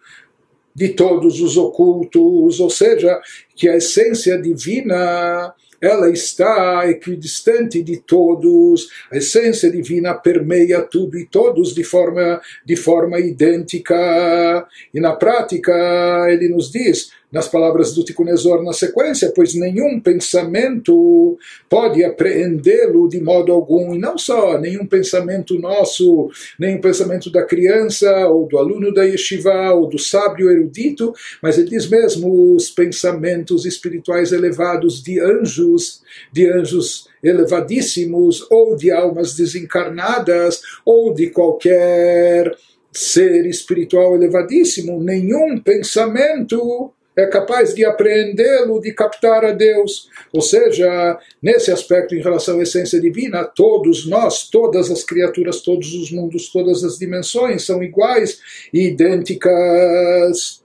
de 0.75 0.89
todos 0.91 1.43
os 1.43 1.59
ocultos, 1.59 2.59
ou 2.59 2.71
seja, 2.71 3.21
que 3.55 3.69
a 3.69 3.77
essência 3.77 4.41
divina 4.41 5.53
ela 5.81 6.11
está 6.11 6.89
equidistante 6.89 7.83
de 7.83 7.99
todos, 7.99 8.89
a 9.11 9.17
essência 9.17 9.71
divina 9.71 10.15
permeia 10.15 10.83
tudo 10.83 11.19
e 11.19 11.27
todos 11.27 11.75
de 11.75 11.85
forma, 11.85 12.41
de 12.65 12.77
forma 12.77 13.19
idêntica. 13.21 14.67
E 14.93 15.01
na 15.01 15.15
prática, 15.15 15.73
ele 16.31 16.49
nos 16.49 16.71
diz: 16.71 17.13
nas 17.31 17.47
palavras 17.47 17.93
do 17.93 18.03
Tikunezor 18.03 18.63
na 18.63 18.73
sequência, 18.73 19.33
pois 19.35 19.55
nenhum 19.55 20.01
pensamento 20.01 21.39
pode 21.69 22.03
apreendê-lo 22.05 23.09
de 23.09 23.21
modo 23.21 23.53
algum, 23.53 23.95
e 23.95 23.99
não 23.99 24.17
só 24.17 24.59
nenhum 24.59 24.87
pensamento 24.87 25.59
nosso, 25.59 26.25
o 26.25 26.81
pensamento 26.81 27.31
da 27.31 27.45
criança, 27.45 28.11
ou 28.29 28.47
do 28.47 28.57
aluno 28.59 28.93
da 28.93 29.05
yeshiva, 29.05 29.73
ou 29.73 29.87
do 29.87 29.99
sábio 29.99 30.51
erudito, 30.51 31.13
mas 31.43 31.59
ele 31.59 31.69
diz 31.69 31.89
mesmo 31.89 32.55
os 32.55 32.71
pensamentos 32.71 33.67
espirituais 33.67 34.33
elevados 34.33 35.03
de 35.03 35.21
anjos, 35.21 36.03
de 36.33 36.51
anjos 36.51 37.09
elevadíssimos, 37.23 38.47
ou 38.51 38.75
de 38.75 38.91
almas 38.91 39.35
desencarnadas, 39.35 40.63
ou 40.85 41.13
de 41.13 41.29
qualquer 41.29 42.57
ser 42.91 43.47
espiritual 43.47 44.15
elevadíssimo, 44.15 44.99
nenhum 45.03 45.59
pensamento 45.59 46.93
é 47.19 47.27
capaz 47.27 47.75
de 47.75 47.85
apreendê-lo, 47.85 48.81
de 48.81 48.93
captar 48.93 49.45
a 49.45 49.51
Deus. 49.51 50.09
Ou 50.33 50.41
seja, 50.41 51.19
nesse 51.43 51.73
aspecto 51.73 52.15
em 52.15 52.23
relação 52.23 52.61
à 52.61 52.63
essência 52.63 53.01
divina, 53.01 53.45
todos 53.45 54.07
nós, 54.07 54.49
todas 54.49 54.91
as 54.91 55.03
criaturas, 55.03 55.61
todos 55.61 55.93
os 55.95 56.13
mundos, 56.13 56.49
todas 56.49 56.85
as 56.85 56.97
dimensões 56.97 57.65
são 57.65 57.83
iguais 57.83 58.41
e 58.73 58.87
idênticas. 58.89 60.63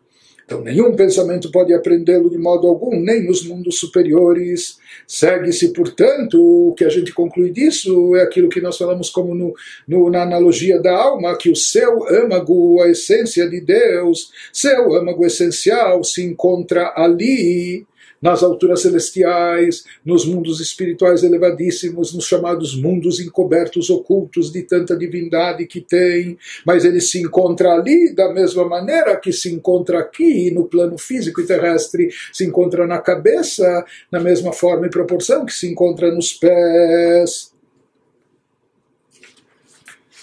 Então, 0.53 0.61
nenhum 0.61 0.95
pensamento 0.95 1.49
pode 1.49 1.73
aprendê-lo 1.73 2.29
de 2.29 2.37
modo 2.37 2.67
algum, 2.67 2.99
nem 2.99 3.25
nos 3.25 3.43
mundos 3.43 3.79
superiores. 3.79 4.77
Segue-se, 5.07 5.73
portanto, 5.73 6.37
o 6.69 6.75
que 6.75 6.85
a 6.85 6.89
gente 6.89 7.11
conclui 7.11 7.49
disso 7.49 8.15
é 8.15 8.21
aquilo 8.21 8.49
que 8.49 8.61
nós 8.61 8.77
falamos 8.77 9.09
como 9.09 9.33
no, 9.33 9.55
no, 9.87 10.11
na 10.11 10.21
analogia 10.21 10.79
da 10.79 10.95
alma, 10.95 11.35
que 11.35 11.49
o 11.49 11.55
seu 11.55 12.07
âmago, 12.07 12.83
a 12.83 12.87
essência 12.87 13.49
de 13.49 13.61
Deus, 13.61 14.29
seu 14.51 14.93
âmago 14.93 15.25
essencial 15.25 16.03
se 16.03 16.23
encontra 16.23 16.93
ali 16.95 17.87
nas 18.23 18.41
alturas 18.41 18.81
celestiais, 18.81 19.83
nos 20.05 20.25
mundos 20.25 20.61
espirituais 20.61 21.23
elevadíssimos, 21.23 22.13
nos 22.13 22.25
chamados 22.25 22.73
mundos 22.73 23.19
encobertos, 23.19 23.89
ocultos 23.89 24.49
de 24.49 24.63
tanta 24.63 24.95
divindade 24.95 25.67
que 25.67 25.81
tem, 25.81 26.37
mas 26.65 26.85
ele 26.85 27.01
se 27.01 27.19
encontra 27.19 27.73
ali 27.73 28.15
da 28.15 28.31
mesma 28.31 28.63
maneira 28.63 29.17
que 29.17 29.33
se 29.33 29.51
encontra 29.51 29.99
aqui 29.99 30.49
no 30.51 30.69
plano 30.69 30.97
físico 30.97 31.41
e 31.41 31.45
terrestre, 31.45 32.09
se 32.31 32.45
encontra 32.45 32.87
na 32.87 32.99
cabeça, 32.99 33.85
na 34.09 34.21
mesma 34.21 34.53
forma 34.53 34.87
e 34.87 34.89
proporção 34.89 35.45
que 35.45 35.53
se 35.53 35.67
encontra 35.69 36.09
nos 36.09 36.31
pés. 36.31 37.51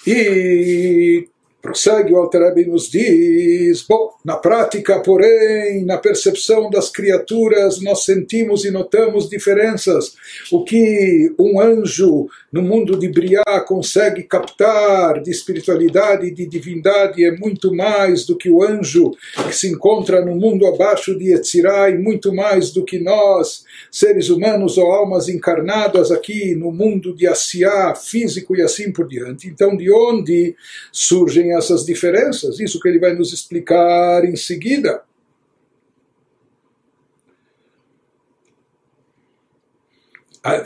E 0.06 1.28
Prossegue 1.62 2.14
o 2.14 2.16
Alterabi 2.16 2.64
nos 2.64 2.90
diz, 2.90 3.82
bom, 3.82 4.10
na 4.24 4.36
prática, 4.36 5.00
porém, 5.00 5.84
na 5.84 5.98
percepção 5.98 6.70
das 6.70 6.88
criaturas, 6.88 7.80
nós 7.82 8.04
sentimos 8.04 8.64
e 8.64 8.70
notamos 8.70 9.28
diferenças. 9.28 10.14
O 10.50 10.64
que 10.64 11.32
um 11.38 11.60
anjo 11.60 12.28
no 12.50 12.62
mundo 12.62 12.98
de 12.98 13.08
Briá 13.08 13.60
consegue 13.66 14.22
captar 14.22 15.22
de 15.22 15.30
espiritualidade 15.30 16.26
e 16.26 16.34
de 16.34 16.46
divindade 16.46 17.24
é 17.24 17.36
muito 17.36 17.74
mais 17.74 18.24
do 18.24 18.36
que 18.36 18.50
o 18.50 18.62
anjo 18.62 19.12
que 19.46 19.54
se 19.54 19.68
encontra 19.68 20.24
no 20.24 20.34
mundo 20.34 20.66
abaixo 20.66 21.16
de 21.16 21.32
Yetzirah 21.32 21.90
e 21.90 21.98
muito 21.98 22.34
mais 22.34 22.70
do 22.70 22.84
que 22.84 22.98
nós, 22.98 23.64
seres 23.90 24.30
humanos 24.30 24.78
ou 24.78 24.90
almas 24.90 25.28
encarnadas 25.28 26.10
aqui 26.10 26.54
no 26.54 26.72
mundo 26.72 27.14
de 27.14 27.26
Asiá, 27.26 27.94
físico 27.94 28.56
e 28.56 28.62
assim 28.62 28.90
por 28.90 29.06
diante. 29.06 29.46
Então, 29.46 29.76
de 29.76 29.92
onde 29.92 30.54
surgem 30.90 31.49
essas 31.57 31.85
diferenças, 31.85 32.59
isso 32.59 32.79
que 32.79 32.89
ele 32.89 32.99
vai 32.99 33.13
nos 33.13 33.33
explicar 33.33 34.23
em 34.25 34.35
seguida. 34.35 35.03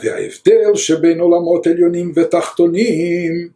וההבדל 0.02 0.74
שבין 0.74 1.20
עולמות 1.20 1.66
עליונים 1.66 2.12
ותחתונים 2.14 3.48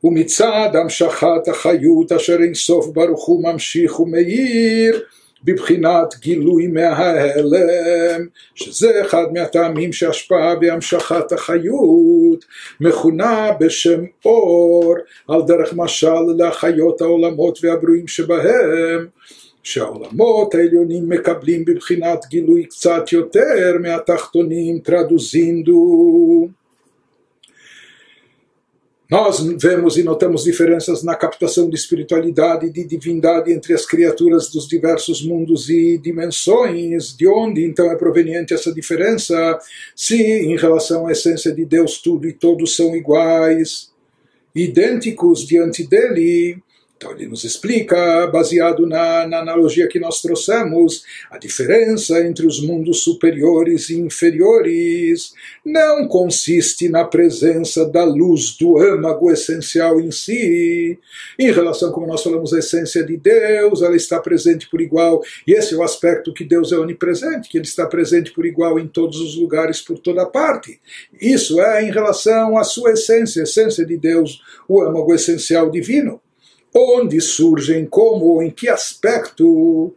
הוא 0.00 0.12
מצד 0.14 0.70
המשכת 0.74 1.48
החיות 1.50 2.12
אשר 2.12 2.36
אין 2.42 2.54
סוף 2.54 2.86
ברוך 2.86 3.26
הוא 3.26 3.42
ממשיך 3.42 4.00
ומאיר 4.00 5.04
בבחינת 5.44 6.14
גילוי 6.20 6.66
מההלם, 6.66 8.26
שזה 8.54 9.02
אחד 9.06 9.24
מהטעמים 9.32 9.92
שהשפעה 9.92 10.54
בהמשכת 10.54 11.32
החיות 11.32 12.44
מכונה 12.80 13.50
בשם 13.60 14.00
אור, 14.24 14.94
על 15.28 15.42
דרך 15.46 15.72
משל 15.76 16.22
להחיות 16.38 17.00
העולמות 17.00 17.58
והברואים 17.62 18.08
שבהם, 18.08 19.06
שהעולמות 19.62 20.54
העליונים 20.54 21.08
מקבלים 21.08 21.64
בבחינת 21.64 22.24
גילוי 22.28 22.64
קצת 22.64 23.12
יותר 23.12 23.76
מהתחתונים, 23.80 24.78
טרדוזינדו. 24.78 26.48
nós 29.09 29.39
vemos 29.59 29.97
e 29.97 30.03
notamos 30.03 30.43
diferenças 30.43 31.01
na 31.01 31.15
captação 31.15 31.67
de 31.67 31.75
espiritualidade 31.75 32.67
e 32.67 32.69
de 32.69 32.83
divindade 32.85 33.51
entre 33.51 33.73
as 33.73 33.83
criaturas 33.83 34.49
dos 34.49 34.67
diversos 34.67 35.25
mundos 35.25 35.67
e 35.67 35.97
dimensões. 35.97 37.17
De 37.17 37.27
onde 37.27 37.65
então 37.65 37.91
é 37.91 37.95
proveniente 37.95 38.53
essa 38.53 38.71
diferença? 38.71 39.57
Se 39.95 40.21
em 40.21 40.55
relação 40.55 41.07
à 41.07 41.11
essência 41.11 41.51
de 41.51 41.65
Deus 41.65 41.97
tudo 41.97 42.27
e 42.27 42.33
todos 42.33 42.75
são 42.75 42.95
iguais, 42.95 43.89
idênticos 44.53 45.43
diante 45.43 45.87
dele, 45.87 46.61
então 46.99 47.13
ele 47.13 47.27
nos 47.27 47.45
explica, 47.45 48.27
baseado 48.27 48.85
na, 48.85 49.25
na, 49.25 49.39
analogia 49.39 49.87
que 49.87 50.01
nós 50.01 50.21
trouxemos, 50.21 51.05
a 51.31 51.37
diferença 51.37 52.19
entre 52.27 52.45
os 52.45 52.61
mundos 52.61 53.05
superiores 53.05 53.89
e 53.89 53.97
inferiores 53.97 55.33
não 55.63 56.09
consiste 56.09 56.89
na 56.89 57.05
presença 57.05 57.85
da 57.85 58.03
luz 58.03 58.57
do 58.57 58.77
âmago 58.77 59.31
essencial 59.31 60.01
em 60.01 60.11
si. 60.11 60.99
Em 61.39 61.51
relação, 61.53 61.89
como 61.93 62.05
nós 62.05 62.21
falamos, 62.21 62.53
à 62.53 62.59
essência 62.59 63.01
de 63.01 63.15
Deus, 63.15 63.81
ela 63.81 63.95
está 63.95 64.19
presente 64.19 64.69
por 64.69 64.81
igual. 64.81 65.21
E 65.47 65.53
esse 65.53 65.73
é 65.73 65.77
o 65.77 65.83
aspecto 65.83 66.33
que 66.33 66.43
Deus 66.43 66.73
é 66.73 66.77
onipresente, 66.77 67.47
que 67.47 67.57
ele 67.57 67.65
está 67.65 67.85
presente 67.85 68.33
por 68.33 68.45
igual 68.45 68.77
em 68.77 68.89
todos 68.89 69.21
os 69.21 69.37
lugares, 69.37 69.79
por 69.79 69.99
toda 69.99 70.25
parte. 70.25 70.81
Isso 71.21 71.61
é 71.61 71.81
em 71.81 71.91
relação 71.91 72.57
à 72.57 72.65
sua 72.65 72.91
essência, 72.91 73.41
a 73.41 73.43
essência 73.43 73.85
de 73.85 73.95
Deus, 73.95 74.41
o 74.67 74.81
âmago 74.81 75.15
essencial 75.15 75.71
divino 75.71 76.19
onde 76.73 77.19
surgem, 77.19 77.85
como, 77.85 78.41
em 78.41 78.49
que 78.49 78.69
aspecto, 78.69 79.93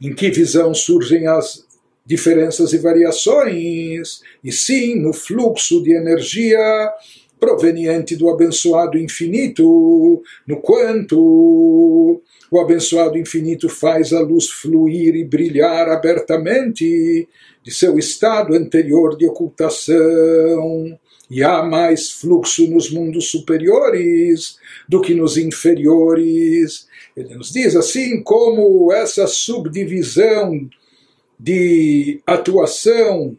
em 0.00 0.14
que 0.14 0.30
visão 0.30 0.74
surgem 0.74 1.26
as 1.26 1.66
diferenças 2.04 2.72
e 2.72 2.78
variações, 2.78 4.20
e 4.42 4.50
sim 4.50 4.96
no 5.00 5.12
fluxo 5.12 5.82
de 5.82 5.94
energia 5.94 6.58
proveniente 7.38 8.14
do 8.14 8.28
abençoado 8.28 8.98
infinito, 8.98 10.22
no 10.46 10.60
quanto 10.60 12.22
o 12.50 12.60
abençoado 12.60 13.18
infinito 13.18 13.68
faz 13.68 14.12
a 14.12 14.20
luz 14.20 14.48
fluir 14.48 15.16
e 15.16 15.24
brilhar 15.24 15.88
abertamente 15.88 17.28
de 17.62 17.70
seu 17.72 17.98
estado 17.98 18.54
anterior 18.54 19.16
de 19.16 19.26
ocultação 19.26 20.98
e 21.32 21.42
há 21.42 21.62
mais 21.62 22.10
fluxo 22.10 22.66
nos 22.66 22.90
mundos 22.90 23.30
superiores 23.30 24.58
do 24.86 25.00
que 25.00 25.14
nos 25.14 25.38
inferiores. 25.38 26.86
Ele 27.16 27.34
nos 27.36 27.50
diz 27.50 27.74
assim 27.74 28.22
como 28.22 28.92
essa 28.92 29.26
subdivisão 29.26 30.68
de 31.40 32.20
atuação 32.26 33.34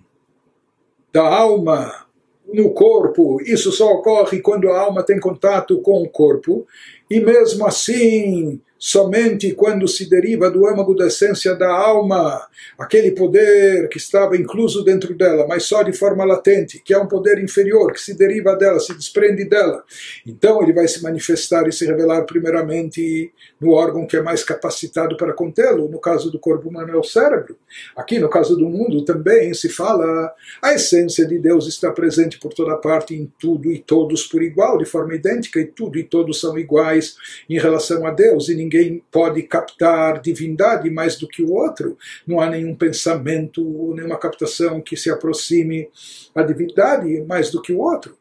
da 1.14 1.22
alma 1.22 2.08
no 2.52 2.72
corpo, 2.72 3.40
isso 3.44 3.72
só 3.72 3.92
ocorre 3.94 4.42
quando 4.42 4.70
a 4.70 4.80
alma 4.80 5.04
tem 5.04 5.20
contato 5.20 5.80
com 5.80 6.02
o 6.02 6.10
corpo, 6.10 6.66
e 7.10 7.20
mesmo 7.20 7.64
assim 7.66 8.60
somente 8.86 9.54
quando 9.54 9.88
se 9.88 10.10
deriva 10.10 10.52
do 10.52 10.68
âmago 10.68 10.94
da 10.94 11.08
essência 11.08 11.56
da 11.56 11.72
alma, 11.72 12.46
aquele 12.78 13.12
poder 13.12 13.88
que 13.88 13.98
estava 13.98 14.36
incluso 14.36 14.84
dentro 14.84 15.16
dela, 15.16 15.48
mas 15.48 15.64
só 15.64 15.84
de 15.84 15.94
forma 15.94 16.26
latente, 16.26 16.82
que 16.84 16.94
é 16.94 16.98
um 16.98 17.08
poder 17.08 17.42
inferior, 17.42 17.94
que 17.94 18.02
se 18.02 18.14
deriva 18.14 18.58
dela, 18.58 18.82
se 18.82 18.94
desprende 18.94 19.46
dela. 19.46 19.86
Então 20.28 20.62
ele 20.62 20.74
vai 20.74 20.86
se 20.86 21.02
manifestar 21.02 21.66
e 21.66 21.72
se 21.72 21.86
revelar 21.86 22.24
primeiramente 22.24 23.32
no 23.58 23.72
órgão 23.72 24.06
que 24.06 24.18
é 24.18 24.22
mais 24.22 24.44
capacitado 24.44 25.16
para 25.16 25.32
contê-lo, 25.32 25.88
no 25.88 25.98
caso 25.98 26.30
do 26.30 26.38
corpo 26.38 26.68
humano 26.68 26.92
é 26.92 26.98
o 26.98 27.04
cérebro. 27.04 27.58
Aqui 27.96 28.20
no 28.20 28.30
caso 28.30 28.58
do 28.58 28.68
mundo 28.68 29.06
também 29.06 29.54
se 29.54 29.70
fala 29.70 30.34
a 30.62 30.74
essência 30.74 31.26
de 31.26 31.40
Deus 31.40 31.68
está 31.70 31.90
presente 31.90 32.38
por 32.38 32.54
toda 32.54 32.76
parte 32.76 33.16
em 33.16 33.32
tudo 33.40 33.72
e 33.72 33.80
todos 33.80 34.28
por 34.28 34.44
igual, 34.44 34.78
de 34.78 34.84
forma 34.84 35.16
idêntica, 35.16 35.62
e 35.62 35.66
tudo 35.68 35.98
e 35.98 36.04
todos 36.04 36.42
são 36.42 36.60
iguais 36.60 37.16
em 37.50 37.58
relação 37.58 38.06
a 38.06 38.12
Deus, 38.12 38.50
e 38.50 38.73
ninguém 38.74 39.04
pode 39.12 39.44
captar 39.44 40.20
divindade 40.20 40.90
mais 40.90 41.16
do 41.18 41.28
que 41.28 41.44
o 41.44 41.54
outro. 41.54 41.98
Não 42.26 42.40
há 42.40 42.50
nenhum 42.50 42.76
pensamento, 42.76 43.62
nenhuma 43.96 44.18
captação 44.18 44.82
que 44.82 44.98
se 44.98 45.12
aproxime 45.12 45.88
à 46.34 46.42
divindade 46.42 47.22
mais 47.22 47.52
do 47.52 47.62
que 47.62 47.72
o 47.72 47.80
outro. 47.80 48.18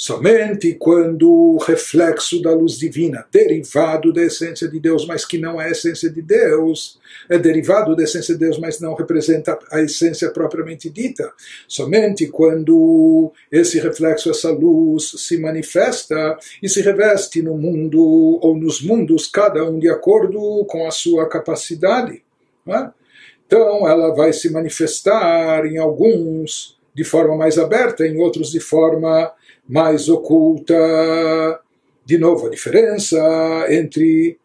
Somente 0.00 0.72
quando 0.76 1.30
o 1.30 1.58
reflexo 1.58 2.40
da 2.40 2.54
luz 2.54 2.78
divina, 2.78 3.26
derivado 3.30 4.14
da 4.14 4.22
essência 4.22 4.66
de 4.66 4.80
Deus, 4.80 5.06
mas 5.06 5.26
que 5.26 5.36
não 5.36 5.60
é 5.60 5.66
a 5.66 5.70
essência 5.72 6.08
de 6.08 6.22
Deus, 6.22 6.98
é 7.28 7.36
derivado 7.36 7.94
da 7.94 8.02
essência 8.02 8.32
de 8.32 8.40
Deus, 8.40 8.58
mas 8.58 8.80
não 8.80 8.94
representa 8.94 9.58
a 9.70 9.82
essência 9.82 10.30
propriamente 10.30 10.88
dita. 10.88 11.30
Somente 11.68 12.28
quando 12.28 13.30
esse 13.52 13.78
reflexo, 13.78 14.30
essa 14.30 14.50
luz, 14.50 15.12
se 15.18 15.36
manifesta 15.36 16.38
e 16.62 16.68
se 16.70 16.80
reveste 16.80 17.42
no 17.42 17.58
mundo 17.58 18.00
ou 18.40 18.56
nos 18.56 18.80
mundos, 18.80 19.26
cada 19.26 19.68
um 19.68 19.78
de 19.78 19.90
acordo 19.90 20.64
com 20.64 20.88
a 20.88 20.90
sua 20.90 21.28
capacidade. 21.28 22.22
É? 22.68 22.88
Então, 23.46 23.86
ela 23.86 24.14
vai 24.14 24.32
se 24.32 24.48
manifestar 24.48 25.66
em 25.66 25.76
alguns 25.76 26.80
de 26.94 27.04
forma 27.04 27.36
mais 27.36 27.58
aberta, 27.58 28.06
em 28.06 28.16
outros 28.16 28.50
de 28.50 28.60
forma 28.60 29.30
mais 29.70 30.08
oculta. 30.08 30.74
De 32.04 32.18
novo, 32.18 32.48
a 32.48 32.50
diferença 32.50 33.16
entre 33.68 34.36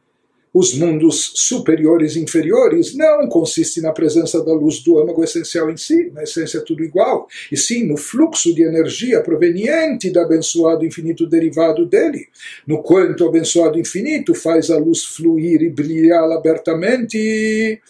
os 0.54 0.74
mundos 0.74 1.34
superiores 1.36 2.16
e 2.16 2.22
inferiores 2.22 2.96
não 2.96 3.28
consiste 3.28 3.82
na 3.82 3.92
presença 3.92 4.42
da 4.42 4.54
luz 4.54 4.80
do 4.80 5.00
âmago 5.00 5.22
essencial 5.22 5.70
em 5.70 5.76
si, 5.76 6.12
na 6.14 6.24
essência 6.24 6.60
é 6.60 6.62
tudo 6.62 6.82
igual, 6.82 7.28
e 7.52 7.58
sim 7.58 7.86
no 7.86 7.98
fluxo 7.98 8.56
de 8.56 8.64
energia 8.64 9.22
proveniente 9.22 10.10
do 10.10 10.20
abençoado 10.20 10.86
infinito 10.86 11.28
derivado 11.28 11.86
dele, 11.86 12.28
no 12.66 12.82
quanto 12.82 13.26
o 13.26 13.28
abençoado 13.28 13.78
infinito 13.78 14.34
faz 14.34 14.72
a 14.72 14.78
luz 14.78 15.04
fluir 15.04 15.62
e 15.62 15.70
brilhar 15.70 16.32
abertamente 16.32 17.82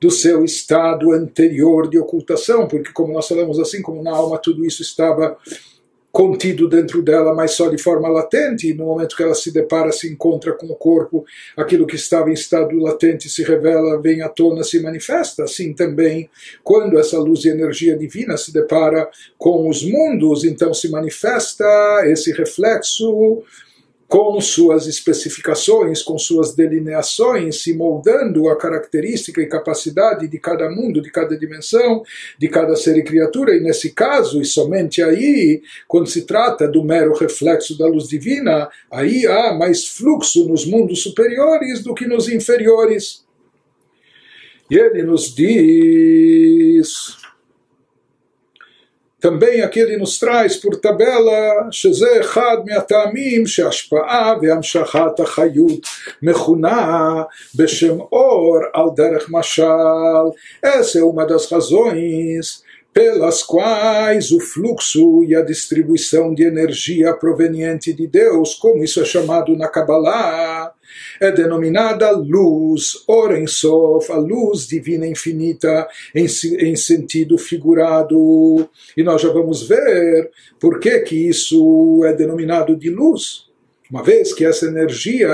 do 0.00 0.10
seu 0.10 0.44
estado 0.44 1.12
anterior 1.12 1.90
de 1.90 1.98
ocultação, 1.98 2.66
porque 2.66 2.90
como 2.92 3.12
nós 3.12 3.28
falamos 3.28 3.58
assim, 3.58 3.82
como 3.82 4.02
na 4.02 4.12
alma 4.12 4.38
tudo 4.38 4.64
isso 4.64 4.80
estava 4.80 5.36
contido 6.14 6.68
dentro 6.68 7.02
dela, 7.02 7.34
mas 7.34 7.50
só 7.50 7.68
de 7.68 7.76
forma 7.76 8.06
latente, 8.08 8.70
e 8.70 8.72
no 8.72 8.84
momento 8.84 9.16
que 9.16 9.22
ela 9.24 9.34
se 9.34 9.50
depara, 9.50 9.90
se 9.90 10.08
encontra 10.08 10.52
com 10.52 10.66
o 10.66 10.76
corpo, 10.76 11.26
aquilo 11.56 11.88
que 11.88 11.96
estava 11.96 12.30
em 12.30 12.34
estado 12.34 12.78
latente 12.78 13.28
se 13.28 13.42
revela, 13.42 14.00
vem 14.00 14.22
à 14.22 14.28
tona, 14.28 14.62
se 14.62 14.80
manifesta. 14.80 15.42
Assim 15.42 15.74
também, 15.74 16.30
quando 16.62 17.00
essa 17.00 17.18
luz 17.18 17.44
e 17.44 17.48
energia 17.48 17.98
divina 17.98 18.36
se 18.36 18.52
depara 18.52 19.10
com 19.36 19.68
os 19.68 19.82
mundos, 19.82 20.44
então 20.44 20.72
se 20.72 20.88
manifesta 20.88 21.64
esse 22.06 22.30
reflexo 22.30 23.42
com 24.14 24.40
suas 24.40 24.86
especificações, 24.86 26.00
com 26.00 26.16
suas 26.16 26.54
delineações, 26.54 27.62
se 27.62 27.74
moldando 27.74 28.48
a 28.48 28.56
característica 28.56 29.42
e 29.42 29.48
capacidade 29.48 30.28
de 30.28 30.38
cada 30.38 30.70
mundo, 30.70 31.02
de 31.02 31.10
cada 31.10 31.36
dimensão, 31.36 32.00
de 32.38 32.46
cada 32.46 32.76
ser 32.76 32.96
e 32.96 33.02
criatura, 33.02 33.56
e 33.56 33.60
nesse 33.60 33.90
caso, 33.90 34.40
e 34.40 34.44
somente 34.44 35.02
aí, 35.02 35.62
quando 35.88 36.06
se 36.06 36.22
trata 36.22 36.68
do 36.68 36.84
mero 36.84 37.12
reflexo 37.12 37.76
da 37.76 37.88
luz 37.88 38.06
divina, 38.06 38.68
aí 38.88 39.26
há 39.26 39.52
mais 39.52 39.84
fluxo 39.84 40.46
nos 40.46 40.64
mundos 40.64 41.02
superiores 41.02 41.82
do 41.82 41.92
que 41.92 42.06
nos 42.06 42.28
inferiores. 42.28 43.24
E 44.70 44.76
ele 44.76 45.02
nos 45.02 45.34
diz 45.34 47.16
também 49.23 49.61
aqui 49.61 49.79
ele 49.79 49.97
nos 49.97 50.17
traz 50.17 50.55
por 50.55 50.75
tabela 50.75 51.67
שזה 51.71 52.19
אחד 52.19 52.57
מהטעמים 52.65 53.47
שהשפעה 53.47 54.33
והמשכת 54.41 55.19
החיות 55.19 55.81
מכונה 56.21 57.23
בשם 57.55 57.99
אור 57.99 58.57
על 58.73 58.85
דרך 58.95 59.29
משל. 59.29 60.29
Essa 60.63 60.99
é 60.99 61.03
uma 61.03 61.25
das 61.25 61.51
razões 61.51 62.63
pelas 62.93 63.43
quais 63.43 64.31
o 64.31 64.39
fluxo 64.39 65.23
e 65.23 65.35
a 65.35 65.41
distribuição 65.41 66.33
de 66.33 66.43
energia 66.43 67.13
proveniente 67.13 67.93
de 67.93 68.07
Deus, 68.07 68.55
como 68.55 68.83
isso 68.83 69.01
é 69.01 69.05
chamado 69.05 69.55
na 69.55 69.67
Kabbalah, 69.67 70.72
é 71.19 71.31
denominada 71.31 72.11
luz, 72.11 73.03
Orensof, 73.07 74.11
a 74.11 74.17
luz 74.17 74.67
divina 74.67 75.07
infinita 75.07 75.87
em, 76.15 76.25
em 76.59 76.75
sentido 76.75 77.37
figurado. 77.37 78.69
E 78.95 79.03
nós 79.03 79.21
já 79.21 79.29
vamos 79.29 79.67
ver 79.67 80.31
por 80.59 80.79
que, 80.79 80.99
que 80.99 81.29
isso 81.29 82.01
é 82.05 82.13
denominado 82.13 82.75
de 82.75 82.89
luz. 82.89 83.47
Uma 83.91 84.03
vez 84.03 84.33
que 84.33 84.45
essa 84.45 84.65
energia 84.67 85.29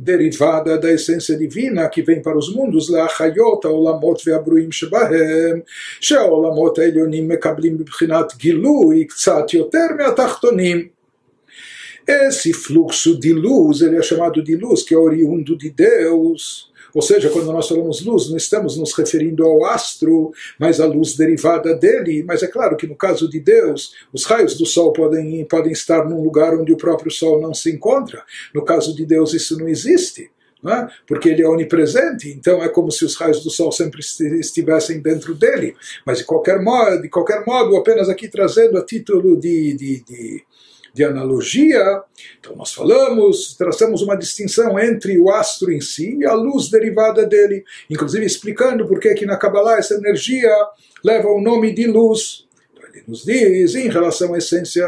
derivada 0.00 0.78
da 0.78 0.90
essência 0.90 1.36
divina 1.36 1.88
que 1.88 2.00
vem 2.02 2.22
para 2.22 2.38
os 2.38 2.54
mundos, 2.54 2.90
להחיות 2.90 3.64
העולמות 3.64 4.22
והברואים 4.26 4.72
שבהם, 4.72 5.60
שהעולמות 6.00 6.78
העליונים 6.78 7.28
מקבלים 7.28 7.78
בבחינת 7.78 8.32
גילוי 8.36 9.04
קצת 9.04 9.54
יותר 9.54 9.86
מהתחתונים. 9.98 10.93
Esse 12.07 12.53
fluxo 12.53 13.19
de 13.19 13.33
luz, 13.33 13.81
ele 13.81 13.97
é 13.97 14.01
chamado 14.01 14.43
de 14.43 14.55
luz, 14.55 14.83
que 14.83 14.93
é 14.93 14.97
oriundo 14.97 15.57
de 15.57 15.69
Deus, 15.69 16.71
ou 16.95 17.01
seja, 17.01 17.29
quando 17.29 17.51
nós 17.51 17.67
falamos 17.67 18.01
luz, 18.05 18.29
não 18.29 18.37
estamos 18.37 18.77
nos 18.77 18.93
referindo 18.93 19.43
ao 19.43 19.65
astro, 19.65 20.31
mas 20.57 20.79
à 20.79 20.85
luz 20.85 21.17
derivada 21.17 21.75
dele. 21.75 22.23
Mas 22.23 22.41
é 22.41 22.47
claro 22.47 22.77
que 22.77 22.87
no 22.87 22.95
caso 22.95 23.29
de 23.29 23.37
Deus, 23.37 23.93
os 24.13 24.23
raios 24.23 24.57
do 24.57 24.65
Sol 24.65 24.93
podem, 24.93 25.43
podem 25.43 25.73
estar 25.73 26.07
num 26.07 26.23
lugar 26.23 26.57
onde 26.57 26.71
o 26.71 26.77
próprio 26.77 27.11
Sol 27.11 27.41
não 27.41 27.53
se 27.53 27.69
encontra. 27.69 28.23
No 28.53 28.63
caso 28.63 28.95
de 28.95 29.05
Deus, 29.05 29.33
isso 29.33 29.59
não 29.59 29.67
existe. 29.67 30.31
É? 30.65 30.87
Porque 31.05 31.29
ele 31.29 31.43
é 31.43 31.47
onipresente, 31.47 32.27
então 32.29 32.63
é 32.63 32.67
como 32.67 32.89
se 32.89 33.05
os 33.05 33.13
raios 33.15 33.43
do 33.43 33.51
sol 33.51 33.71
sempre 33.71 33.99
estivessem 33.99 34.99
dentro 34.99 35.35
dele. 35.35 35.75
Mas 36.03 36.17
de 36.17 36.23
qualquer 36.23 36.59
modo, 36.59 37.03
de 37.03 37.07
qualquer 37.07 37.45
modo 37.45 37.75
apenas 37.75 38.09
aqui 38.09 38.27
trazendo 38.27 38.75
a 38.79 38.83
título 38.83 39.37
de, 39.39 39.75
de, 39.75 40.03
de 40.03 40.43
de 40.95 41.03
analogia. 41.03 42.01
Então 42.39 42.55
nós 42.55 42.73
falamos, 42.73 43.53
traçamos 43.57 44.01
uma 44.01 44.15
distinção 44.15 44.79
entre 44.79 45.19
o 45.19 45.29
astro 45.29 45.69
em 45.69 45.81
si 45.81 46.17
e 46.19 46.25
a 46.25 46.33
luz 46.33 46.69
derivada 46.69 47.25
dele, 47.25 47.65
inclusive 47.89 48.25
explicando 48.25 48.87
por 48.87 49.01
que 49.01 49.25
na 49.25 49.35
Kabbalah 49.35 49.77
essa 49.77 49.95
energia 49.95 50.49
leva 51.03 51.27
o 51.27 51.41
nome 51.41 51.73
de 51.73 51.85
luz. 51.85 52.47
Então, 52.73 52.89
ele 52.89 53.03
nos 53.05 53.25
diz, 53.25 53.75
em 53.75 53.89
relação 53.89 54.33
à 54.33 54.37
essência 54.37 54.87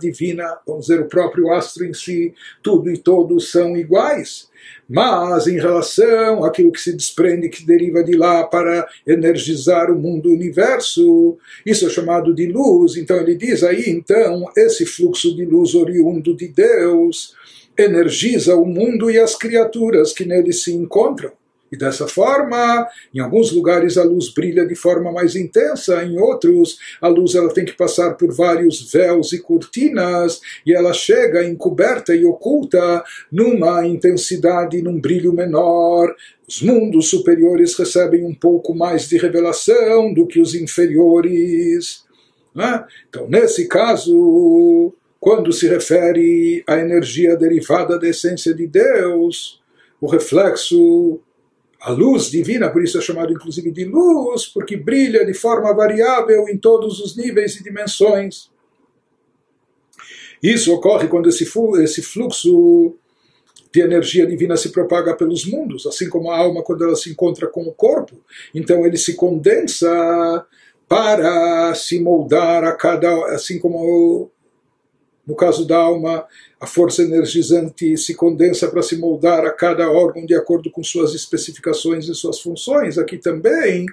divina, 0.00 0.56
vamos 0.64 0.86
dizer, 0.86 1.00
o 1.00 1.08
próprio 1.08 1.52
astro 1.52 1.84
em 1.84 1.92
si, 1.92 2.32
tudo 2.62 2.88
e 2.88 2.96
todos 2.96 3.50
são 3.50 3.76
iguais. 3.76 4.48
Mas 4.92 5.46
em 5.46 5.56
relação 5.56 6.42
àquilo 6.42 6.72
que 6.72 6.80
se 6.80 6.92
desprende, 6.92 7.48
que 7.48 7.64
deriva 7.64 8.02
de 8.02 8.16
lá 8.16 8.42
para 8.42 8.88
energizar 9.06 9.88
o 9.88 9.96
mundo 9.96 10.28
o 10.28 10.32
universo, 10.32 11.38
isso 11.64 11.86
é 11.86 11.88
chamado 11.88 12.34
de 12.34 12.46
luz. 12.46 12.96
Então 12.96 13.16
ele 13.18 13.36
diz 13.36 13.62
aí, 13.62 13.84
então, 13.86 14.50
esse 14.56 14.84
fluxo 14.84 15.32
de 15.36 15.44
luz 15.44 15.76
oriundo 15.76 16.34
de 16.34 16.48
Deus 16.48 17.36
energiza 17.78 18.56
o 18.56 18.64
mundo 18.66 19.08
e 19.08 19.16
as 19.16 19.36
criaturas 19.36 20.12
que 20.12 20.24
nele 20.24 20.52
se 20.52 20.72
encontram. 20.72 21.30
E 21.72 21.76
dessa 21.76 22.08
forma, 22.08 22.88
em 23.14 23.20
alguns 23.20 23.52
lugares 23.52 23.96
a 23.96 24.02
luz 24.02 24.28
brilha 24.28 24.66
de 24.66 24.74
forma 24.74 25.12
mais 25.12 25.36
intensa, 25.36 26.02
em 26.04 26.18
outros 26.18 26.78
a 27.00 27.06
luz 27.06 27.36
ela 27.36 27.52
tem 27.52 27.64
que 27.64 27.72
passar 27.72 28.14
por 28.14 28.32
vários 28.32 28.90
véus 28.92 29.32
e 29.32 29.38
cortinas 29.38 30.40
e 30.66 30.74
ela 30.74 30.92
chega 30.92 31.44
encoberta 31.44 32.14
e 32.14 32.24
oculta 32.24 33.04
numa 33.30 33.86
intensidade, 33.86 34.82
num 34.82 35.00
brilho 35.00 35.32
menor. 35.32 36.12
Os 36.48 36.60
mundos 36.60 37.08
superiores 37.08 37.76
recebem 37.76 38.24
um 38.24 38.34
pouco 38.34 38.74
mais 38.74 39.08
de 39.08 39.16
revelação 39.16 40.12
do 40.12 40.26
que 40.26 40.40
os 40.40 40.56
inferiores. 40.56 42.04
Né? 42.52 42.84
Então, 43.08 43.28
nesse 43.28 43.68
caso, 43.68 44.92
quando 45.20 45.52
se 45.52 45.68
refere 45.68 46.64
à 46.66 46.78
energia 46.78 47.36
derivada 47.36 47.96
da 47.96 48.08
essência 48.08 48.52
de 48.52 48.66
Deus, 48.66 49.60
o 50.00 50.08
reflexo 50.08 51.20
a 51.80 51.90
luz 51.90 52.30
divina, 52.30 52.70
por 52.70 52.82
isso 52.82 52.98
é 52.98 53.00
chamado 53.00 53.32
inclusive 53.32 53.70
de 53.70 53.84
luz, 53.84 54.46
porque 54.46 54.76
brilha 54.76 55.24
de 55.24 55.32
forma 55.32 55.74
variável 55.74 56.48
em 56.48 56.58
todos 56.58 57.00
os 57.00 57.16
níveis 57.16 57.56
e 57.56 57.64
dimensões. 57.64 58.50
Isso 60.42 60.74
ocorre 60.74 61.08
quando 61.08 61.28
esse 61.28 61.44
fluxo 62.02 62.94
de 63.72 63.80
energia 63.80 64.26
divina 64.26 64.56
se 64.56 64.70
propaga 64.70 65.14
pelos 65.14 65.46
mundos, 65.46 65.86
assim 65.86 66.08
como 66.08 66.30
a 66.30 66.36
alma 66.38 66.62
quando 66.62 66.84
ela 66.84 66.96
se 66.96 67.10
encontra 67.10 67.46
com 67.46 67.62
o 67.62 67.72
corpo. 67.72 68.16
Então 68.54 68.84
ele 68.84 68.96
se 68.96 69.14
condensa 69.14 70.46
para 70.88 71.74
se 71.74 72.00
moldar 72.00 72.64
a 72.64 72.72
cada, 72.72 73.08
assim 73.34 73.58
como 73.58 74.30
no 75.30 75.36
caso 75.36 75.64
da 75.64 75.76
alma, 75.76 76.26
a 76.58 76.66
força 76.66 77.02
energizante 77.02 77.96
se 77.96 78.16
condensa 78.16 78.68
para 78.68 78.82
se 78.82 78.96
moldar 78.96 79.46
a 79.46 79.52
cada 79.52 79.88
órgão 79.88 80.26
de 80.26 80.34
acordo 80.34 80.68
com 80.72 80.82
suas 80.82 81.14
especificações 81.14 82.08
e 82.08 82.14
suas 82.16 82.40
funções. 82.40 82.98
Aqui 82.98 83.16
também 83.16 83.86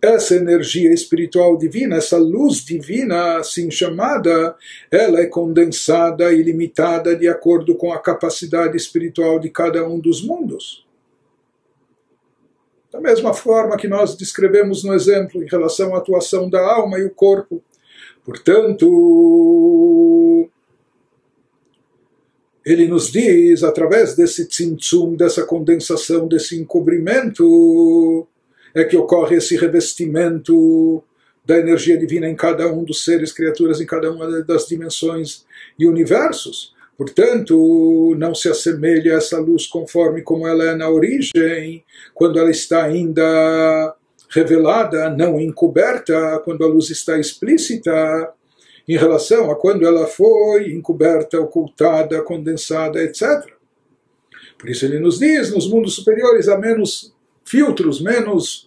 essa 0.00 0.36
energia 0.36 0.92
espiritual 0.92 1.58
divina, 1.58 1.96
essa 1.96 2.16
luz 2.16 2.64
divina 2.64 3.38
assim 3.38 3.72
chamada, 3.72 4.54
ela 4.88 5.20
é 5.20 5.26
condensada 5.26 6.32
e 6.32 6.44
limitada 6.44 7.16
de 7.16 7.26
acordo 7.26 7.74
com 7.74 7.92
a 7.92 7.98
capacidade 7.98 8.76
espiritual 8.76 9.40
de 9.40 9.50
cada 9.50 9.84
um 9.84 9.98
dos 9.98 10.24
mundos. 10.24 10.86
Da 12.92 13.00
mesma 13.00 13.34
forma 13.34 13.76
que 13.76 13.88
nós 13.88 14.16
descrevemos 14.16 14.84
no 14.84 14.94
exemplo 14.94 15.42
em 15.42 15.48
relação 15.48 15.92
à 15.92 15.98
atuação 15.98 16.48
da 16.48 16.60
alma 16.60 17.00
e 17.00 17.04
o 17.04 17.10
corpo. 17.10 17.60
Portanto, 18.26 18.88
ele 22.64 22.88
nos 22.88 23.12
diz, 23.12 23.62
através 23.62 24.16
desse 24.16 24.46
tzimtzum, 24.46 25.14
dessa 25.14 25.44
condensação, 25.44 26.26
desse 26.26 26.58
encobrimento, 26.60 28.26
é 28.74 28.82
que 28.82 28.96
ocorre 28.96 29.36
esse 29.36 29.56
revestimento 29.56 31.00
da 31.44 31.56
energia 31.56 31.96
divina 31.96 32.28
em 32.28 32.34
cada 32.34 32.66
um 32.66 32.82
dos 32.82 33.04
seres, 33.04 33.30
criaturas, 33.32 33.80
em 33.80 33.86
cada 33.86 34.10
uma 34.10 34.42
das 34.42 34.66
dimensões 34.66 35.46
e 35.78 35.86
universos. 35.86 36.74
Portanto, 36.98 38.16
não 38.18 38.34
se 38.34 38.48
assemelha 38.48 39.14
a 39.14 39.18
essa 39.18 39.38
luz 39.38 39.68
conforme 39.68 40.22
como 40.22 40.48
ela 40.48 40.64
é 40.64 40.74
na 40.74 40.90
origem, 40.90 41.84
quando 42.12 42.40
ela 42.40 42.50
está 42.50 42.82
ainda 42.82 43.94
revelada, 44.28 45.10
não 45.10 45.40
encoberta, 45.40 46.40
quando 46.44 46.64
a 46.64 46.68
luz 46.68 46.90
está 46.90 47.18
explícita, 47.18 48.32
em 48.88 48.96
relação 48.96 49.50
a 49.50 49.56
quando 49.56 49.86
ela 49.86 50.06
foi 50.06 50.72
encoberta, 50.72 51.40
ocultada, 51.40 52.22
condensada, 52.22 53.02
etc. 53.02 53.52
Por 54.58 54.70
isso 54.70 54.84
ele 54.84 54.98
nos 54.98 55.18
diz, 55.18 55.52
nos 55.52 55.68
mundos 55.68 55.94
superiores 55.94 56.48
há 56.48 56.56
menos 56.56 57.12
filtros, 57.44 58.00
menos 58.00 58.66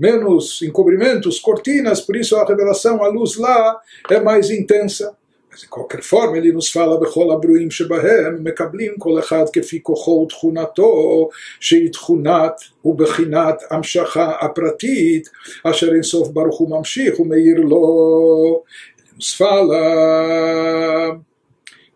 menos 0.00 0.62
encobrimentos, 0.62 1.38
cortinas, 1.38 2.00
por 2.00 2.16
isso 2.16 2.34
a 2.34 2.46
revelação, 2.46 3.04
a 3.04 3.08
luz 3.08 3.36
lá 3.36 3.78
é 4.08 4.18
mais 4.18 4.48
intensa. 4.48 5.14
Mas 5.51 5.61
de 5.61 5.67
qualquer 5.67 6.01
forma 6.01 6.37
ele 6.37 6.51
nos 6.51 6.69
fala 6.69 6.99
בכל 6.99 7.31
הברואים 7.31 7.71
שבהם 7.71 8.43
מקבלים 8.43 8.93
כל 8.99 9.19
אחד 9.19 9.45
כפי 9.53 9.83
כוחו 9.83 10.11
ותכונתו 10.25 11.29
שהיא 11.59 11.91
תכונת 11.91 12.53
ובחינת 12.85 13.63
המשכה 13.71 14.31
הפרטית 14.41 15.29
אשר 15.63 15.93
אינסוף 15.93 16.29
ברוך 16.29 16.57
הוא 16.57 16.69
ממשיך 16.69 17.19
ומאיר 17.19 17.59
לו. 17.59 18.63
nos 19.17 19.33
fala 19.37 19.83